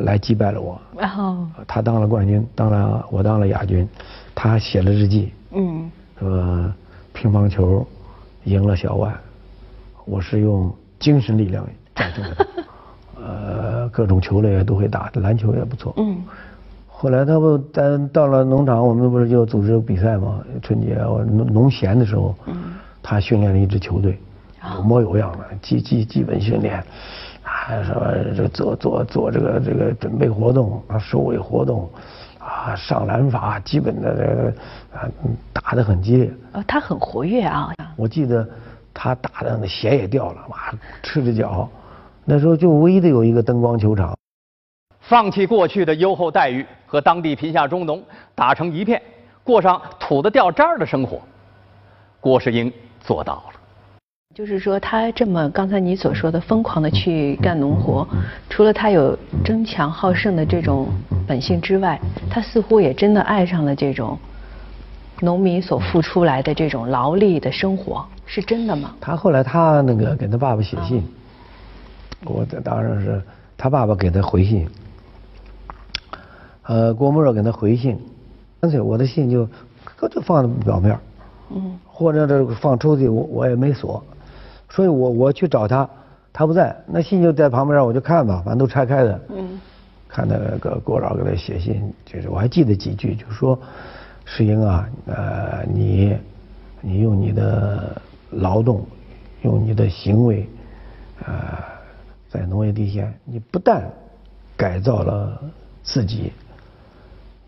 [0.05, 0.81] 来击败了我。
[0.97, 3.89] 然后他当了冠军，当了我当了亚军，
[4.35, 6.73] 他写了日记，嗯，说
[7.13, 7.87] 乒乓球
[8.45, 9.15] 赢了小万。
[10.11, 12.47] 我是用精神力量战胜的，
[13.25, 15.95] 呃，各种球类都会打，篮球也不错。
[15.99, 16.21] 嗯。
[16.89, 20.41] 后来他不，咱到了农场，我们不是就组织比赛吗？
[20.61, 24.19] 春节农农闲的时候，嗯，他训练了一支球队，
[24.77, 26.85] 有模有样的，基基基本训练，
[27.45, 31.89] 啊，什么这做做做这个这个准备活动啊，收尾活动，
[32.41, 34.53] 啊，上篮法，基本的这个
[34.99, 35.09] 啊，
[35.53, 36.31] 打得很激烈。
[36.53, 37.73] 呃，他很活跃啊。
[37.97, 38.47] 我记得。
[38.93, 41.69] 他打的那鞋也掉了，哇，赤着脚。
[42.25, 44.17] 那时候就唯一的有一个灯光球场。
[45.01, 48.03] 放弃过去的优厚待遇，和当地贫下中农
[48.35, 49.01] 打成一片，
[49.43, 51.21] 过上土的掉渣儿的生活。
[52.21, 53.61] 郭世英做到了。
[54.33, 58.07] 就是说，他这么刚才你所说的疯狂的去干农活，
[58.49, 60.87] 除了他有争强好胜的这种
[61.27, 61.99] 本性之外，
[62.31, 64.17] 他似乎也真的爱上了这种
[65.21, 68.05] 农民所付出来的这种劳力的生活。
[68.27, 68.95] 是真的吗？
[69.01, 71.03] 他后来他那个给他爸爸写信，
[72.25, 73.21] 我这当然是
[73.57, 74.69] 他爸爸给他回信，
[76.63, 77.99] 呃，郭沫若给他回信，
[78.61, 79.49] 干脆我的信就
[80.09, 80.97] 就放在表面，
[81.51, 84.01] 嗯，或者这放抽屉，我我也没锁，
[84.69, 85.89] 所以我我去找他，
[86.33, 89.61] 他不在，那信就在旁边，我就看吧，反正都拆开的，嗯，
[90.09, 93.59] 看那个郭老给他写信，就是我还记得几句，就说
[94.31, 96.17] 世英啊，呃，你
[96.81, 98.01] 你用你的。
[98.35, 98.87] 劳动，
[99.43, 100.49] 用你的行为，
[101.27, 101.35] 呃，
[102.29, 103.83] 在农业地线，你不但
[104.57, 105.37] 改造了
[105.83, 106.33] 自己，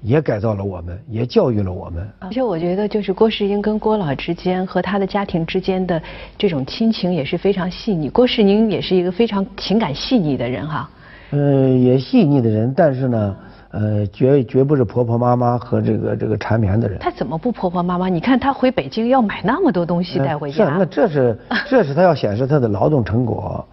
[0.01, 2.05] 也改造了我们，也教育了我们。
[2.18, 6.03] 而且我觉得，就是郭世英跟郭老之间和他的家庭之间的
[6.37, 8.09] 这种亲情也是非常细腻。
[8.09, 10.90] 郭世英也是一个非常情感细腻的人哈。
[11.31, 13.37] 呃，也细腻的人，但是呢，
[13.72, 16.98] 呃，绝绝不是婆婆妈妈和这个这个缠绵的人。
[16.98, 18.06] 他怎么不婆婆妈妈？
[18.06, 20.66] 你看他回北京要买那么多东西带回家。
[20.66, 21.38] 是，那这是
[21.70, 23.64] 这是他要显示他的劳动成果，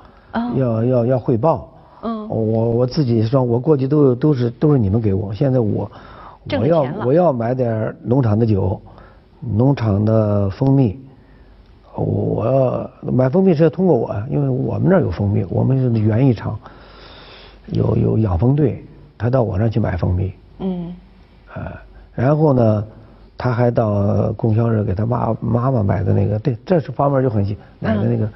[0.55, 1.69] 要要要汇报。
[2.01, 5.91] 嗯，我我自己说，我过去都都是都是你们给我，现在我
[6.57, 8.79] 我要我要买点农场的酒，
[9.41, 10.97] 农场的蜂蜜，
[11.93, 16.57] 我要买蜂蜜是要通过我，因为我们那儿有蜂蜜，我们是园艺厂，
[17.67, 18.81] 有有养蜂队。
[19.19, 20.95] 他到我那儿去买蜂蜜，嗯，
[21.53, 21.75] 啊，
[22.15, 22.87] 然后呢，
[23.37, 28.29] 他还到供销社给他妈妈妈买的那个，对，这是方面就很细，买的那个，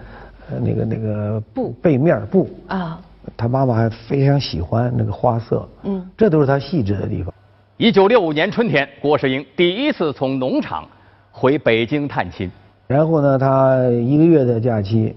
[0.51, 2.99] 呃，那个那个布背面布啊，
[3.37, 7.33] 他妈妈还非常喜欢那个花色，嗯，这都是他细致的地方。
[7.77, 10.85] 一九六五年春天，郭世英第一次从农场
[11.31, 12.51] 回北京探亲，
[12.87, 15.15] 然后呢，他一个月的假期，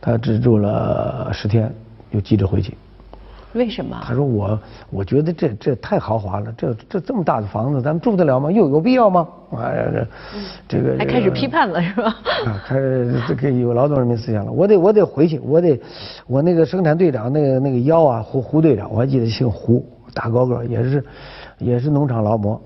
[0.00, 1.72] 他只住了十天，
[2.10, 2.76] 又急着回去。
[3.54, 4.00] 为什么？
[4.04, 4.58] 他说我，
[4.90, 8.50] 我觉得这这太豪华了，这这这么大的房子，咱们住得了吗？
[8.50, 9.26] 又有必要吗？
[9.56, 10.06] 哎呀，
[10.68, 12.16] 这这个还开始批判了是吧？
[12.46, 14.50] 啊，开始这个有劳动人民思想了。
[14.50, 15.80] 我得我得回去，我得
[16.26, 21.04] 我那个生产队长那个那个腰啊，胡胡队长，我还记得姓胡，大高个，也是
[21.58, 22.60] 也是农场劳模，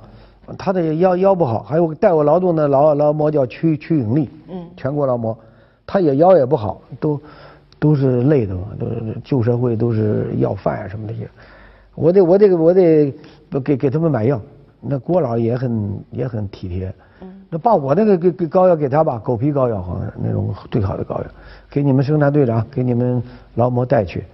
[0.56, 5.38] 他的腰腰不好，还有带我劳动的劳劳模叫曲曲永利，嗯，全国劳模，
[5.86, 7.20] 他也腰也不好，都。
[7.78, 11.28] 都是累的嘛，都是旧社会都是要饭啊什么这些，
[11.94, 13.14] 我得我得我得
[13.64, 14.40] 给给他们买药。
[14.80, 16.94] 那郭老也很也很体贴，
[17.50, 21.24] 那把我那个给给膏药给他吧，狗皮膏药好像那种最好的膏药，
[21.68, 23.20] 给你们生产队长，给你们
[23.54, 24.24] 劳模带去，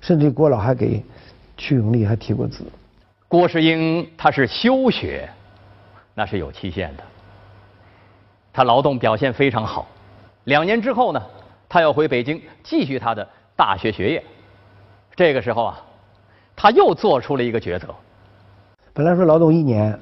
[0.00, 1.00] 甚至郭老还给
[1.56, 2.64] 曲永利还提过字。
[3.28, 5.28] 郭世英他是休学，
[6.14, 7.04] 那是有期限的。
[8.52, 9.86] 他劳动表现非常好，
[10.44, 11.22] 两年之后呢？
[11.74, 14.22] 他要回北京继续他的大学学业，
[15.16, 15.80] 这个时候啊，
[16.54, 17.88] 他又做出了一个抉择。
[18.92, 19.98] 本来说劳动一年，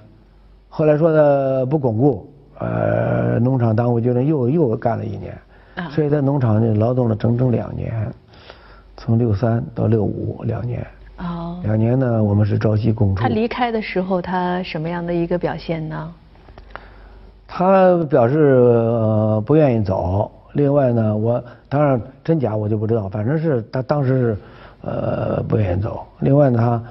[0.68, 5.35] 后来说的不巩固，呃，农场党委决定又又干了一年，
[5.90, 8.12] 所以在农场呢劳动了整整两年，
[8.98, 10.87] 从六三到六五两年。
[11.16, 11.58] 哦。
[11.64, 13.22] 两年呢，我们是朝夕共处。
[13.22, 16.12] 他离开的时候，他什么样的一个表现呢？
[17.48, 20.30] 他表示不愿意走。
[20.54, 24.36] 另外呢，我当然真假我就不知道，反正是他当时是
[24.82, 26.06] 呃不愿意走。
[26.20, 26.82] 另外呢，他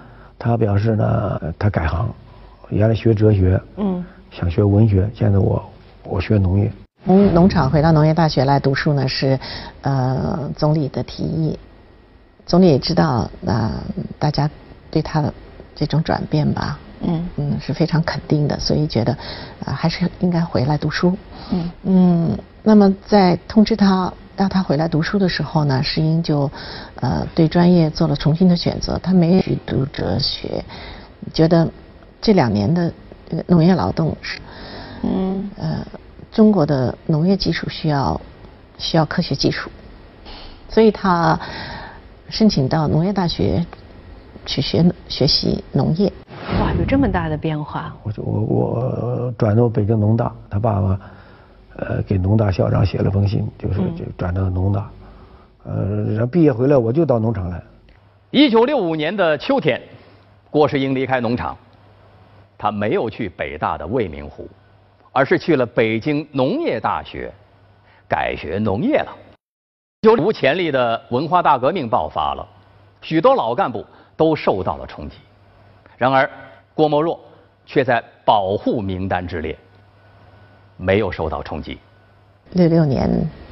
[0.51, 2.09] 他表示呢，他改行，
[2.69, 5.63] 原来学哲学，嗯，想学文学，现在我
[6.03, 6.71] 我学农业。
[7.05, 9.39] 从农场回到农业大学来读书呢，是
[9.81, 11.57] 呃总理的提议。
[12.45, 13.71] 总理也知道呃，
[14.17, 14.49] 大家
[14.89, 15.31] 对他的
[15.75, 19.13] 这种转变吧，嗯嗯是非常肯定的，所以觉得
[19.65, 21.15] 啊还是应该回来读书。
[21.51, 22.37] 嗯嗯。
[22.63, 26.49] 那么在通知他让他回来读书的时候呢，石英就
[26.95, 30.63] 呃对专业做了重新的选择，他没有去读哲学，
[31.33, 31.67] 觉得
[32.21, 32.91] 这两年的
[33.47, 34.39] 农业劳动是
[35.03, 35.85] 嗯呃
[36.31, 38.19] 中国的农业技术需要
[38.77, 39.69] 需要科学技术，
[40.69, 41.39] 所以他
[42.29, 43.65] 申请到农业大学
[44.45, 46.11] 去学学习农业。
[46.59, 47.93] 哇，有这么大的变化！
[48.03, 50.99] 我我我转到北京农大，他爸爸。
[51.77, 54.91] 呃，给农大校长写了封信，就是就转到农大，
[55.63, 57.61] 呃，然后毕业回来我就到农场来。
[58.29, 59.81] 一九六五年的秋天，
[60.49, 61.57] 郭世英离开农场，
[62.57, 64.47] 他没有去北大的未名湖，
[65.11, 67.31] 而是去了北京农业大学，
[68.07, 69.11] 改学农业了。
[70.01, 72.47] 就无潜力的文化大革命爆发了，
[73.01, 73.85] 许多老干部
[74.17, 75.17] 都受到了冲击。
[75.97, 76.29] 然而，
[76.73, 77.19] 郭沫若
[77.65, 79.57] 却在保护名单之列。
[80.81, 81.77] 没有受到冲击。
[82.53, 83.07] 六六年，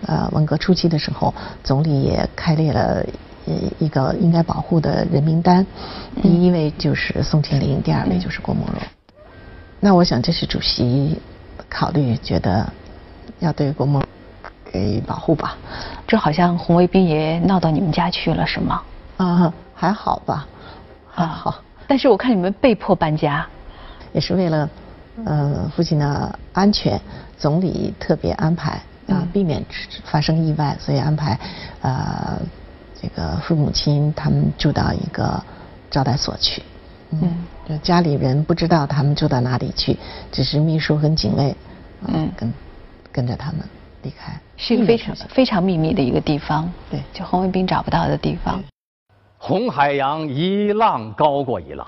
[0.07, 3.05] 呃，文革初期的时候，总理也开列了
[3.45, 5.65] 一一个应该保护的人名单，
[6.21, 8.81] 第一位就是宋庆龄，第二位就是郭沫若。
[9.79, 11.17] 那我想这是主席
[11.69, 12.67] 考虑，觉得
[13.39, 14.03] 要对郭沫
[14.65, 15.55] 给保护吧。
[16.07, 18.81] 这好像红卫兵也闹到你们家去了，是吗？
[19.17, 20.45] 啊，还好吧，
[21.09, 21.61] 还好。
[21.87, 23.47] 但是我看你们被迫搬家，
[24.11, 24.67] 也是为了。
[25.25, 26.99] 呃，父亲的安全，
[27.37, 29.63] 总理特别安排啊，避免
[30.05, 31.39] 发生意外，所以安排
[31.81, 32.39] 呃
[33.01, 35.41] 这个父母亲他们住到一个
[35.89, 36.61] 招待所去。
[37.11, 39.97] 嗯，就家里人不知道他们住到哪里去，
[40.31, 41.55] 只是秘书跟警卫
[42.07, 42.53] 嗯跟
[43.11, 43.61] 跟着他们
[44.03, 46.71] 离开，是一个非常非常秘密的一个地方。
[46.89, 48.61] 对，就红卫兵找不到的地方。
[49.37, 51.87] 红海洋一浪高过一浪。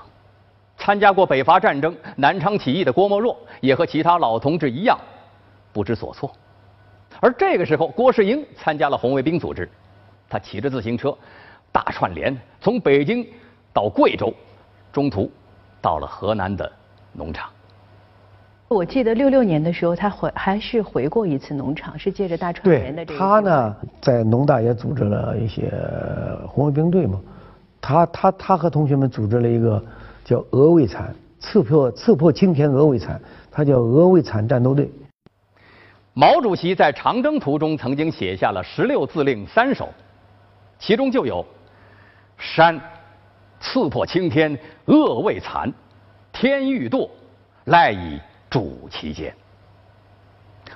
[0.84, 4.98] 参加过北伐战争、南昌起义的郭沫若，也和其他老同志一样，
[5.72, 6.28] 不知所措。
[7.20, 9.70] 而这个时候，郭世英参加了红卫兵组织，
[10.28, 11.16] 他骑着自行车，
[11.70, 13.24] 大串联从北京
[13.72, 14.34] 到贵州，
[14.92, 15.30] 中途
[15.80, 16.70] 到了河南的
[17.12, 17.48] 农场。
[18.66, 23.20] 我记得六六年的时候，他回还是回过一次农场，是借着大串联的这个。
[23.20, 25.72] 他呢，在农大也组织了一些
[26.48, 27.20] 红卫兵队嘛。
[27.80, 29.80] 他他他和同学们组织了一个
[30.24, 34.90] 叫“俄卫残”，刺破刺破青天俄卫残，它叫俄卫残战斗队。
[36.14, 39.88] 毛主席在长征途中曾经写下了十六字令三首，
[40.78, 41.44] 其中就有
[42.38, 42.80] “山
[43.60, 45.72] 刺破青天恶未残，
[46.32, 47.08] 天欲堕
[47.64, 48.20] 赖以”。
[48.52, 49.34] 主其间，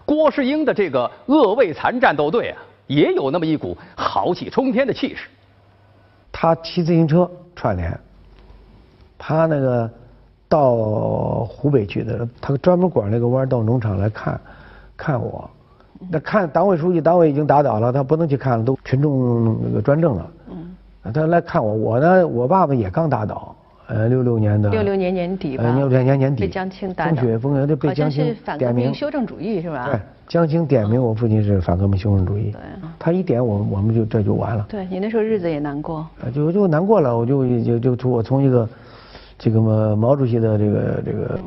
[0.06, 2.56] 郭世英的这个恶未残战斗队啊，
[2.86, 5.28] 也有那么一股豪气冲天的气势。
[6.32, 8.00] 他骑自行车串联，
[9.18, 9.90] 他那个
[10.48, 10.74] 到
[11.44, 14.40] 湖北去的，他专门拐那个弯到农场来看，
[14.96, 15.48] 看我。
[16.10, 20.30] 那看党委书记，党委已经打倒了，他不能去看了，都群众那个专政了。
[20.50, 21.12] 嗯。
[21.14, 23.54] 他来看我，我呢，我爸爸也刚打倒。
[23.88, 29.84] 呃，六六年的六六年年底吧，六六年年底被江青打风雪风云，就被江青点名修正主义是吧？
[29.84, 32.50] 对，江青点名我父亲是反革命修正主义。
[32.50, 32.60] 对，
[32.98, 34.66] 他一点我我们就这就完了。
[34.68, 36.04] 对你那时候日子也难过。
[36.34, 38.68] 就就难过了，我就就就从我从一个
[39.38, 41.40] 这个毛毛主席的这个这个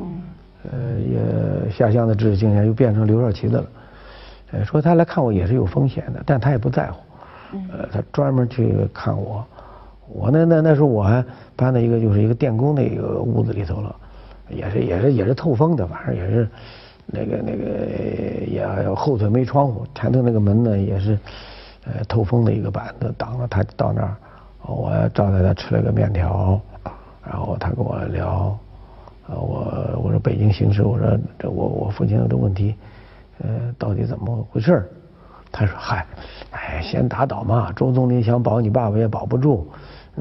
[0.70, 3.66] 呃也下乡的知识青年，又变成刘少奇的了。
[4.52, 7.00] 呃，说他来看我也是有风险的，但他也不在乎。
[7.72, 9.44] 呃，他专门去看我。
[10.12, 11.24] 我那那那时候我还
[11.54, 13.94] 搬到一个就是一个电工的一个屋子里头了，
[14.48, 16.48] 也是也是也是透风的，反正也是
[17.06, 17.64] 那个那个
[18.46, 21.16] 也后头没窗户，前头那个门呢也是
[21.84, 24.16] 呃透风的一个板子挡着他到那儿，
[24.66, 26.60] 我招待他吃了个面条，
[27.24, 28.58] 然后他跟我聊，
[29.28, 32.74] 呃我我说北京形势，我说这我我父亲有这问题，
[33.42, 34.90] 呃到底怎么回事
[35.52, 36.06] 他说嗨，
[36.52, 39.68] 哎先打倒嘛，周总理想保你爸爸也保不住。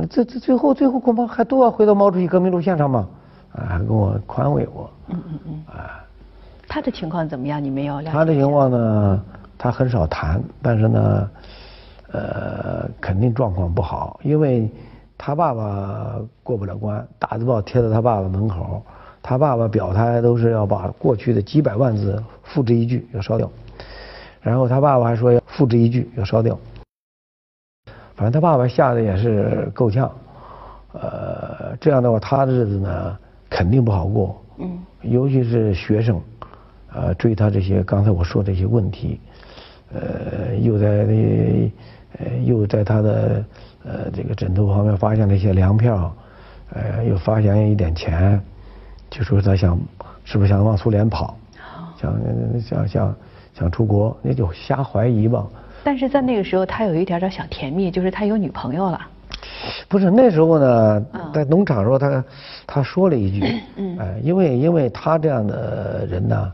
[0.09, 3.07] 这这最后最后恐怕还都要回到毛主席革命路线上嘛，
[3.53, 4.89] 啊，还跟我宽慰我。
[5.07, 5.63] 嗯嗯嗯。
[5.67, 6.03] 啊，
[6.67, 7.61] 他的情况怎么样？
[7.61, 8.09] 你没有了解？
[8.11, 9.23] 他的情况呢，
[9.57, 11.29] 他很少谈，但是呢，
[12.11, 14.69] 呃，肯定状况不好，因为
[15.21, 18.81] 他爸爸过不了关，大字报贴到他爸爸门口，
[19.21, 23.51] 他爸爸表态都是要把过去的几百万字付之一炬要烧掉，
[24.41, 26.57] 然后他爸爸还说要付之一炬要烧掉。
[28.15, 30.09] 反正他爸爸吓得也是够呛，
[30.93, 33.17] 呃，这样的话他的日子呢
[33.49, 36.21] 肯定不好过，嗯，尤其是学生，
[36.93, 39.19] 呃，追他这些刚才我说这些问题，
[39.93, 41.71] 呃，又在那，
[42.19, 43.43] 呃，又在他的
[43.85, 46.13] 呃这个枕头旁边发现了一些粮票，
[46.73, 48.39] 呃，又发现一点钱，
[49.09, 49.79] 就说他想
[50.23, 51.37] 是不是想往苏联跑，
[51.99, 52.19] 想
[52.61, 53.15] 想想
[53.53, 55.47] 想出国，那就瞎怀疑吧。
[55.83, 58.99] 但是在那个时候，他有一点点小甜蜜，就是他有女朋友了。
[59.87, 62.23] 不是那时候呢，在农场时候，他
[62.67, 63.41] 他说了一句，
[63.97, 66.51] 哎，因为因为他这样的人呢，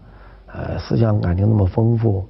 [0.47, 2.25] 呃，思想感情那么丰富，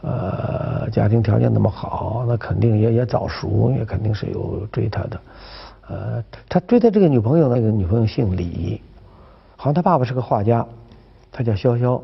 [0.00, 5.20] 呃，家庭条件那么好，那肯定也也早熟，也肯定是有追他的。
[5.88, 8.80] 呃，他追他这个女朋友，那个女朋友姓李，
[9.56, 10.64] 好像他爸爸是个画家，
[11.32, 12.00] 他叫潇潇。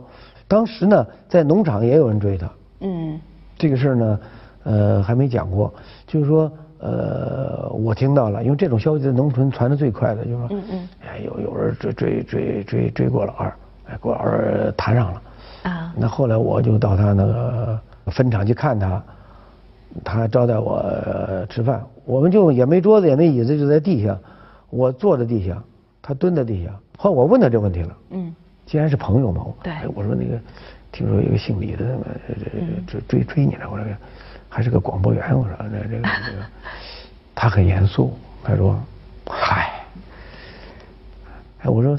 [0.49, 2.51] 当时呢，在农场也有人追他。
[2.81, 3.21] 嗯。
[3.57, 4.21] 这个事儿呢，
[4.65, 5.73] 呃，还没讲过。
[6.07, 13.55] 就是说，呃，我听到了，因为这种消息在农村传的最快的，就是说，嗯嗯，哎，有有人追追追追追过老二，
[13.87, 15.23] 哎，过老二谈上了。
[15.64, 15.92] 啊。
[15.96, 19.03] 那后来我就到他那个分厂去看他，
[20.05, 20.83] 他招待我
[21.50, 21.85] 吃饭。
[22.05, 24.16] 我们就也没桌子也没椅子，就在地下，
[24.70, 25.62] 我坐在地下，
[26.00, 26.70] 他蹲在地下。
[26.96, 27.96] 后来我问他这问题了。
[28.11, 28.35] 嗯。
[28.64, 30.40] 既然是朋友嘛，对，我说那个。
[30.92, 31.85] 听说有个姓李的，
[32.87, 33.85] 这这追追你了，我说
[34.48, 36.38] 还是个广播员，我说这这个这个，
[37.35, 38.79] 他很严肃，他说，
[39.27, 39.72] 嗨，
[41.62, 41.98] 哎，我说，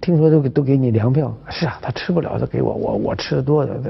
[0.00, 3.80] 听说都都给你粮票，是啊，他吃不了，他给我，我我吃的多的，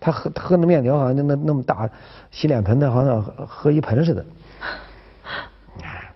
[0.00, 1.88] 他喝喝那面条好像那那么大
[2.30, 4.24] 洗脸盆的，好像喝一盆似的。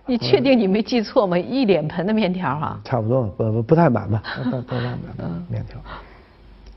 [0.07, 1.37] 你确定你没记错吗？
[1.37, 2.79] 一脸盆的面条哈？
[2.83, 4.99] 差不多，不不不太满吧，不不太满
[5.49, 5.79] 面条。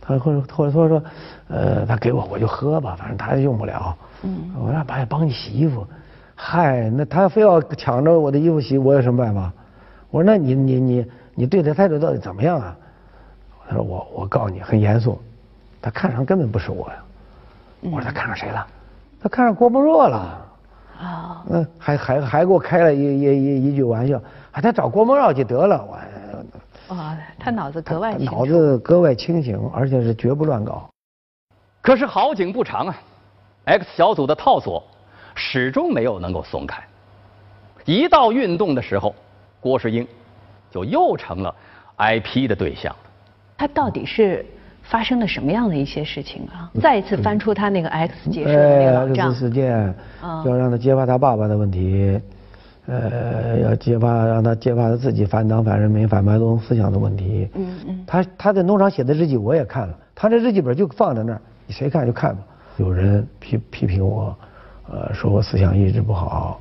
[0.00, 1.02] 他或者或者说说，
[1.48, 3.96] 呃，他给我我就喝吧，反正他也用不了。
[4.22, 4.52] 嗯。
[4.62, 5.86] 我让爸帮你洗衣服，
[6.34, 9.50] 嗨，那他非要抢着我的衣服洗，我有什么办法？
[10.10, 12.76] 我说那你你你你对他态度到底怎么样啊？
[13.66, 15.18] 他说我我告诉你很严肃，
[15.80, 16.96] 他看上根本不是我呀。
[17.80, 18.66] 我说他看上谁了？
[19.20, 20.16] 他看上郭沫若了。
[21.00, 21.44] 啊。
[21.50, 24.18] 嗯，还还还给我开了一一一一句玩笑，
[24.52, 25.98] 啊，他找郭沫若去得了，我。
[26.94, 30.88] 哦，他脑子格外脑子格外清醒，而且是绝不乱搞。
[31.80, 32.96] 可是好景不长啊
[33.64, 34.84] ，X 小组的套索
[35.34, 36.82] 始终没有能够松开。
[37.86, 39.14] 一到运动的时候，
[39.60, 40.06] 郭世英
[40.74, 41.54] 就又成了
[41.96, 42.92] 挨批的对象。
[43.56, 44.44] 他到底是
[44.82, 46.68] 发生了什么样的一些事情啊？
[46.82, 49.32] 再一次翻出他那个 X 解说的那个老账。
[49.32, 52.20] X 事件，要让他揭发他爸爸的问题，
[52.86, 57.48] 呃，要揭发让他揭发他自己反党反人民反毛泽东思想的问题。
[57.54, 58.04] 嗯嗯。
[58.04, 62.42] 他他在农场写的日记我也看了，他这日记本就放在那儿，你谁看就看吧。
[62.78, 64.36] 有人批批评我，
[64.90, 66.60] 呃，说我思想意志不好，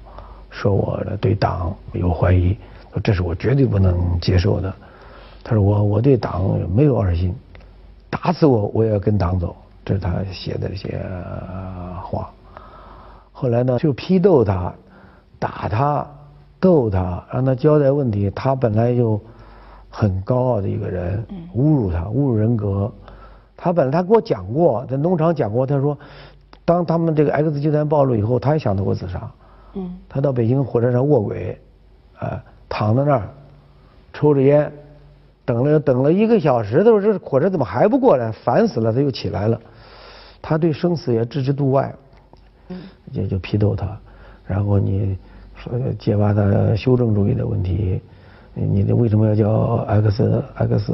[0.51, 2.55] 说我对党有怀疑，
[3.02, 4.74] 这是我绝对不能接受的。
[5.44, 7.34] 他说我我对党没有二心，
[8.10, 11.04] 打死我我也要跟党走，这是他写的这些
[12.02, 12.30] 话。
[13.32, 14.74] 后来呢就批斗他，
[15.39, 16.08] 打他，
[16.60, 18.30] 斗他，让他交代问题。
[18.30, 19.20] 他本来就
[19.89, 21.26] 很高傲的一个人，
[21.56, 22.89] 侮辱他，侮辱人格。
[23.58, 25.98] 他本来他给我讲过，在农场讲过，他说，
[26.64, 29.30] 当他们这个 X 集团暴露以后，他也想到过自杀。
[29.74, 29.98] 嗯。
[30.08, 31.60] 他到北京火车上卧轨，
[32.18, 32.41] 啊，
[32.76, 33.30] 躺在那儿，
[34.12, 34.72] 抽着烟。
[35.46, 38.32] 等了等了一个小时，他说这火车怎么还不过来？
[38.32, 39.60] 烦死了，他又起来了。
[40.42, 41.94] 他对生死也置之度外，
[43.12, 43.96] 也就批斗他。
[44.48, 45.16] 然后你
[45.56, 48.02] 说揭发他修正主义的问题，
[48.54, 50.94] 你你为什么要叫 X X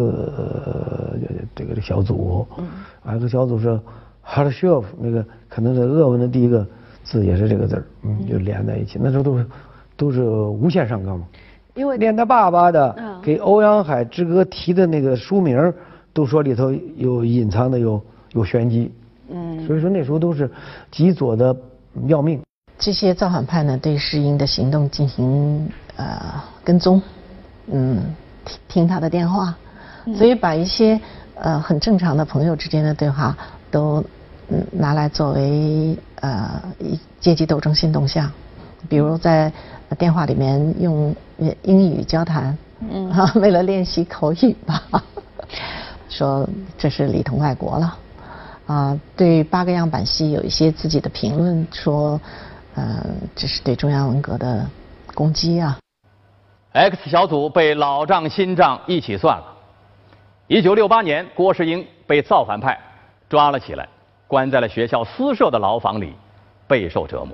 [1.56, 2.46] 这个小组
[3.06, 3.80] ？X 小组是
[4.22, 6.66] h a r s h o f 那个可能是俄文的第一个
[7.04, 9.00] 字也是这个字儿，嗯，就连在一起。
[9.02, 9.46] 那时候都是
[9.96, 11.26] 都是无限上纲嘛。
[11.80, 15.74] 因为连他爸爸的给《欧阳海之歌》提的那个书名，
[16.12, 18.02] 都说里头有隐藏的有
[18.34, 18.92] 有玄机。
[19.30, 20.52] 嗯，所以说那时候都是
[20.92, 21.56] 极左的
[22.08, 22.42] 要命。
[22.78, 27.02] 这些造反派呢，对世英的行动进行呃跟踪，
[27.68, 28.14] 嗯，
[28.44, 29.56] 听听他的电话，
[30.18, 31.00] 所以把一些
[31.36, 33.38] 呃很正常的朋友之间的对话
[33.72, 34.04] 都
[34.50, 36.62] 嗯拿来作为呃
[37.22, 38.30] 阶级斗争新动向，
[38.88, 39.52] 比如在
[39.98, 41.16] 电话里面用。
[41.64, 43.10] 英语交谈，嗯，
[43.40, 44.84] 为了练习口语吧，
[46.10, 46.46] 说
[46.78, 47.98] 这是里通外国了，
[48.68, 52.20] 啊，对八个样板戏有一些自己的评论，说，
[52.76, 53.02] 呃，
[53.34, 54.70] 这是对中央文革的
[55.16, 55.78] 攻击啊。
[56.74, 59.46] X 小组被老账新账一起算了。
[60.48, 62.78] 一九六八年，郭世英被造反派
[63.30, 63.88] 抓了起来，
[64.28, 66.14] 关在了学校私设的牢房里，
[66.68, 67.34] 备受折磨。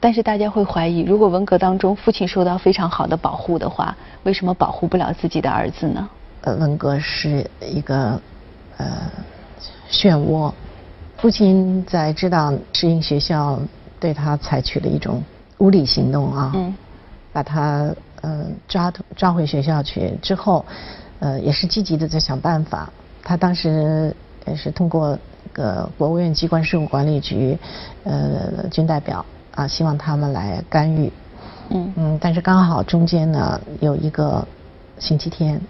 [0.00, 6.08] 但是大家会怀疑，如果文革当中父亲受到非常好的保护的话，为什么保护不了自己的儿子呢？
[6.42, 8.20] 呃，文革是一个
[8.76, 8.86] 呃
[9.90, 10.52] 漩涡，
[11.16, 13.58] 父亲在知道适应学校
[13.98, 15.20] 对他采取了一种
[15.58, 16.72] 无理行动啊，嗯，
[17.32, 20.64] 把他呃抓抓回学校去之后，
[21.18, 22.88] 呃也是积极的在想办法。
[23.24, 24.14] 他当时
[24.46, 25.18] 也是通过
[25.52, 27.58] 个国务院机关事务管理局
[28.04, 29.26] 呃军代表。
[29.58, 31.12] 啊，希望他们来干预，
[31.70, 34.46] 嗯嗯，但是刚好中间呢有一个
[35.00, 35.60] 星期天，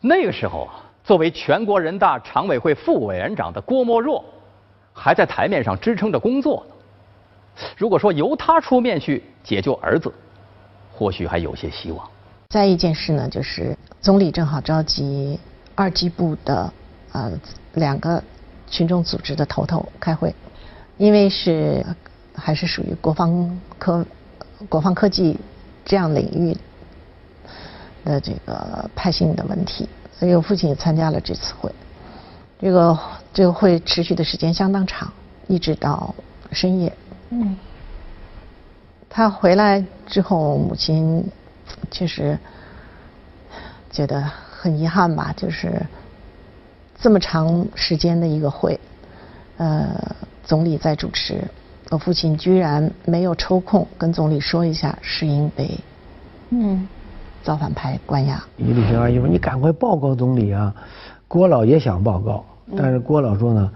[0.00, 4.24] 那个时候啊，作为全国人大常委会副委员长的郭沫若，
[4.92, 6.74] 还在台面上支撑着工作呢。
[7.76, 10.12] 如果说由他出面去解救儿子，
[10.94, 12.08] 或许还有些希望。
[12.50, 15.40] 再一件事呢，就是总理正好召集
[15.74, 16.72] 二机部的
[17.10, 17.32] 呃
[17.74, 18.22] 两个
[18.70, 20.32] 群众组织的头头开会，
[20.98, 21.84] 因为是。
[22.34, 24.04] 还是属于国防科、
[24.68, 25.38] 国防科技
[25.84, 26.56] 这样领域
[28.04, 31.72] 的这个派性的问题，所以我父亲也参加了这次会。
[32.60, 32.98] 这个
[33.32, 35.12] 这个会持续的时间相当长，
[35.48, 36.14] 一直到
[36.52, 36.92] 深夜。
[37.30, 37.56] 嗯。
[39.14, 41.22] 他回来之后，母亲
[41.90, 42.38] 确实
[43.90, 45.84] 觉得很遗憾吧，就是
[46.98, 48.80] 这么长时间的一个会，
[49.58, 49.94] 呃，
[50.42, 51.44] 总理在主持。
[51.92, 55.78] 我父亲居然没有抽空跟总理说一下，是因被
[56.48, 56.88] 嗯
[57.42, 58.42] 造反派关押。
[58.56, 60.74] 李平阿姨说：“你赶快报告总理啊！”
[61.28, 62.42] 郭老也想报告，
[62.74, 63.70] 但是郭老说呢：“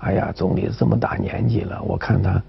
[0.00, 2.42] 哎呀，总理这么大年纪了，我看他，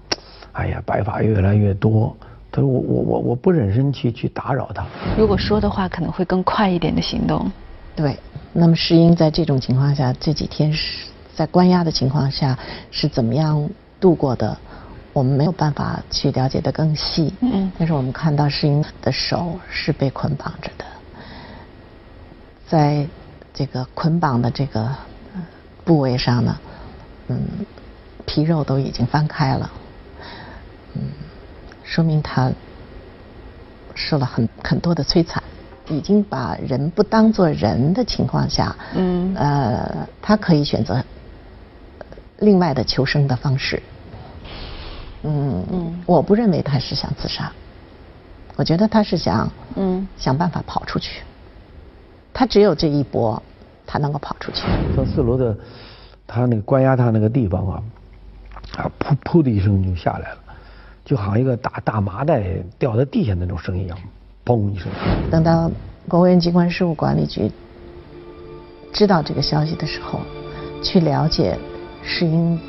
[0.52, 2.14] 哎呀，白发越来越多。
[2.52, 4.84] 他说我我我我不忍心去去打扰他。
[5.16, 7.50] 如果说的话，可能会更快一点的行动。
[7.96, 8.14] 对，
[8.52, 12.58] 那么世英在这种情况下，这几天是在关押的情况下
[12.90, 13.66] 是怎么样
[13.98, 14.54] 度过的？”
[15.14, 20.84] 我们没有办法去了解的更细，嗯，但是我们看到世英的手是被捆绑着的，
[22.66, 23.06] 在
[23.54, 24.90] 这个捆绑的这个
[25.84, 26.58] 部位上呢，
[27.28, 27.38] 嗯，
[28.26, 29.70] 皮肉都已经翻开了，
[30.94, 31.02] 嗯，
[31.84, 32.50] 说明他
[33.94, 35.40] 受了很很多的摧残，
[35.88, 41.00] 已经把人不当做人的情况下，嗯，呃，他可以选择
[42.40, 43.80] 另外的求生的方式。
[45.24, 47.50] 嗯嗯，我不认为他是想自杀，
[48.56, 51.22] 我觉得他是想嗯想办法跑出去。
[52.32, 53.42] 他只有这一搏，
[53.86, 54.62] 他能够跑出去。
[54.96, 55.56] 到四楼的，
[56.26, 57.82] 他那个关押他那个地方啊，
[58.76, 60.38] 啊噗噗的一声就下来了，
[61.04, 62.44] 就好像一个大大麻袋
[62.78, 63.98] 掉在地下那种声音一样，
[64.44, 64.90] 嘣一声。
[65.30, 65.70] 等到
[66.08, 67.50] 国务院机关事务管理局
[68.92, 70.20] 知道这个消息的时候，
[70.82, 71.56] 去了解
[72.02, 72.60] 世英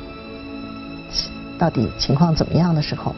[1.58, 3.14] 到底情况怎么样的时候，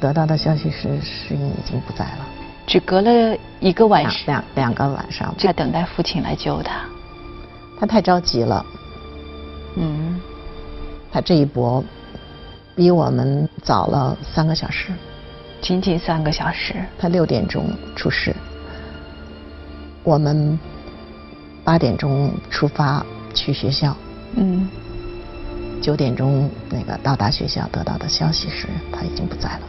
[0.00, 2.26] 得到的消息是世英已经不在了。
[2.66, 6.80] 只隔了一个晚上，两两个晚上，在等待父亲来救他。
[7.80, 8.66] 他太着急了，
[9.76, 10.20] 嗯，
[11.10, 11.82] 他这一搏
[12.76, 14.92] 比我们早了三个小时，
[15.62, 16.74] 仅仅三个小时。
[16.98, 18.34] 他六点钟出事，
[20.04, 20.58] 我们
[21.64, 23.96] 八点钟出发去学校，
[24.34, 24.68] 嗯，
[25.80, 29.60] 九点钟那个到达学校得到的消息是他已经不在了。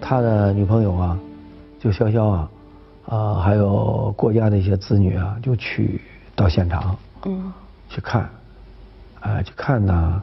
[0.00, 1.18] 他的女朋友啊，
[1.80, 2.50] 就潇潇啊，
[3.06, 6.00] 啊，还有郭家的一些子女啊，就去
[6.36, 7.52] 到现场，嗯，
[7.88, 8.28] 去看，
[9.20, 10.22] 啊，去看呢，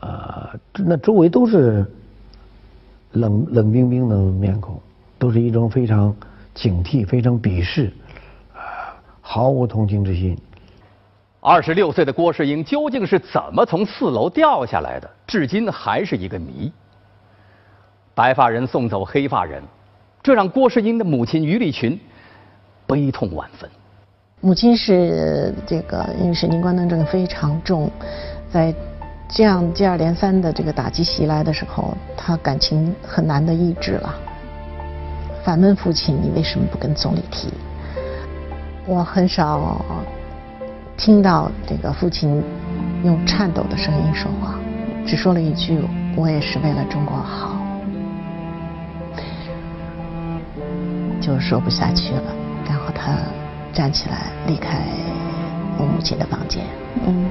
[0.00, 1.86] 呃，那周围都是
[3.12, 4.80] 冷冷冰冰的面孔，
[5.18, 6.14] 都是一种非常
[6.54, 8.05] 警惕、非常鄙视，啊，
[9.28, 10.38] 毫无同情之心。
[11.40, 15.10] 二十六岁的郭世英究竟是怎么从四楼掉下来的？
[15.26, 16.72] 至今还是一个谜。
[18.14, 19.60] 白发人送走黑发人，
[20.22, 21.98] 这让郭世英的母亲于丽群
[22.86, 23.68] 悲痛万分。
[24.40, 27.90] 母亲是这个因为神经官能症非常重，
[28.48, 28.72] 在
[29.28, 34.14] 这样接二连三的这个打击袭来的时候，她感情很难的抑制了。
[35.42, 37.48] 反问父亲：“你为什么不跟总理提？”
[38.88, 39.84] 我很少
[40.96, 42.40] 听到这个父亲
[43.02, 44.54] 用颤抖的声音说话，
[45.04, 45.80] 只说了一句
[46.16, 47.56] ：“我也是为了中国好。”
[51.20, 52.22] 就说不下去了，
[52.68, 53.16] 然后他
[53.72, 54.78] 站起来离开
[55.78, 56.62] 我母亲的房间。
[57.04, 57.28] 嗯，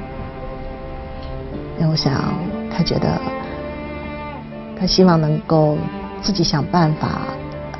[1.80, 2.34] 那我想
[2.70, 3.18] 他觉得
[4.78, 5.78] 他希望能够
[6.22, 7.22] 自己想办法，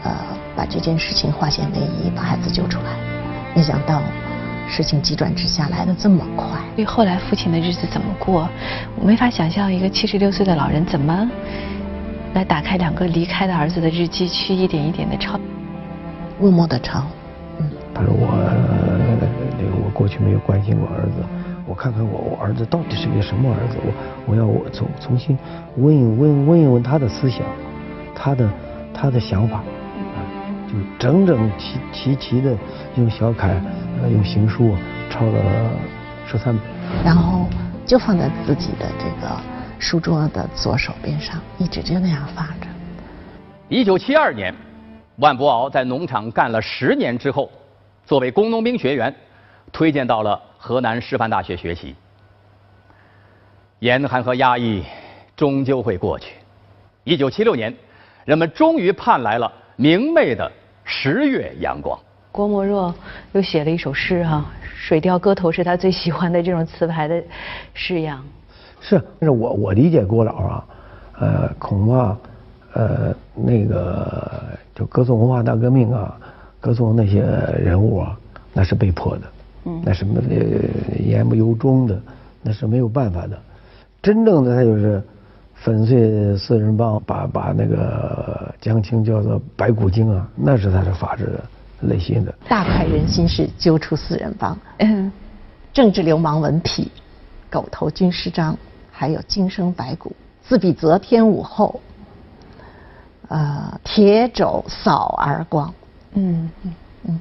[0.04, 0.16] 呃，
[0.56, 3.15] 把这件事情化险为夷，把孩子救出来。
[3.56, 4.02] 没想到
[4.70, 6.46] 事情急转直下来的这么快。
[6.76, 8.48] 所以后来父亲的日子怎么过？
[9.00, 11.30] 我没法想象一个七十六岁的老人怎么
[12.34, 15.40] 来打开两个离开的儿子的日记，去一点一点的抄。
[16.38, 17.02] 默默的抄，
[17.60, 18.28] 嗯，他说我
[19.58, 21.24] 那个我过去没有关心过儿子，
[21.66, 25.38] 我看看我我儿子到底是个什么儿子，我我要我重重新
[25.78, 27.48] 问一问问一问他的思想，
[28.14, 28.50] 他的
[28.94, 29.64] 他的想法，
[30.68, 32.56] 就整整齐齐齐的
[32.98, 33.50] 用小楷
[34.12, 34.76] 用行书
[35.10, 35.72] 抄了
[36.28, 36.64] 十三本，
[37.04, 37.48] 然后
[37.86, 39.36] 就放在自己的这个
[39.80, 42.68] 书桌的左手边上，一直就那样放着。
[43.70, 44.54] 一九七二年。
[45.20, 47.50] 万伯鳌在农场干了十年之后，
[48.06, 49.16] 作为工农兵学员，
[49.72, 51.96] 推荐到了河南师范大学学习。
[53.80, 54.84] 严寒和压抑
[55.34, 56.34] 终究会过去。
[57.06, 57.74] 一九七六年，
[58.26, 60.52] 人们终于盼来了明媚的
[60.84, 61.98] 十月阳光。
[62.32, 62.94] 郭沫若
[63.34, 67.22] 又写了一首诗哈，《水调歌头》是他最喜欢的这种词牌的
[67.74, 68.24] 式样。
[68.82, 70.66] 是，是我我理解郭老啊，
[71.20, 72.18] 呃，恐怕。
[72.78, 74.30] 呃，那个
[74.76, 76.14] 就歌颂文化大革命啊，
[76.60, 77.22] 歌颂那些
[77.58, 78.20] 人物啊，
[78.52, 79.22] 那是被迫的，
[79.64, 81.98] 嗯，那是呃言不由衷的，
[82.42, 83.40] 那是没有办法的。
[84.02, 85.02] 真正的他就是
[85.66, 91.44] 粉碎四人帮，把把那个江青叫做白骨精啊，那是他的法治的
[91.80, 92.32] 内心的。
[92.48, 95.12] 大快人心是揪出四人帮，嗯，
[95.74, 96.88] 政治流氓文痞，
[97.50, 98.56] 狗头军师章，
[98.92, 101.82] 还有今生白骨，自比则天武后。
[103.28, 105.74] 呃，铁肘扫而光，
[106.14, 106.74] 嗯嗯
[107.08, 107.20] 嗯，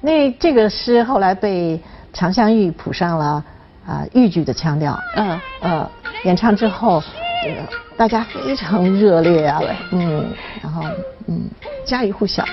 [0.00, 3.44] 那这个诗后来被常香玉谱上了
[3.84, 5.90] 啊豫剧的腔调，嗯呃，
[6.22, 7.02] 演唱之后，
[7.42, 7.60] 这个
[7.96, 10.32] 大家非常热烈啊，嗯，
[10.62, 10.84] 然后
[11.26, 11.50] 嗯
[11.84, 12.44] 家喻户晓。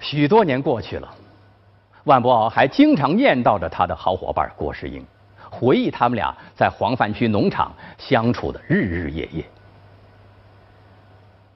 [0.00, 1.08] 许多年过去了，
[2.02, 5.06] 万博鳌还经常念叨着他的好伙伴郭世英。
[5.48, 9.44] 回忆他们俩在黄泛区农场相处的日日夜夜。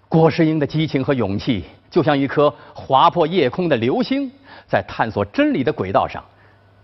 [0.09, 4.31] 郭世英的激情和勇气，就像一颗划破夜空的流星，
[4.67, 6.23] 在探索真理的轨道上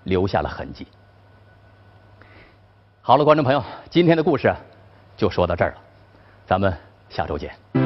[0.04, 0.86] 留下了痕迹。
[3.02, 4.54] 好了，观众朋友，今天的故事
[5.16, 5.78] 就说到这儿了，
[6.46, 6.72] 咱们
[7.08, 7.79] 下周见。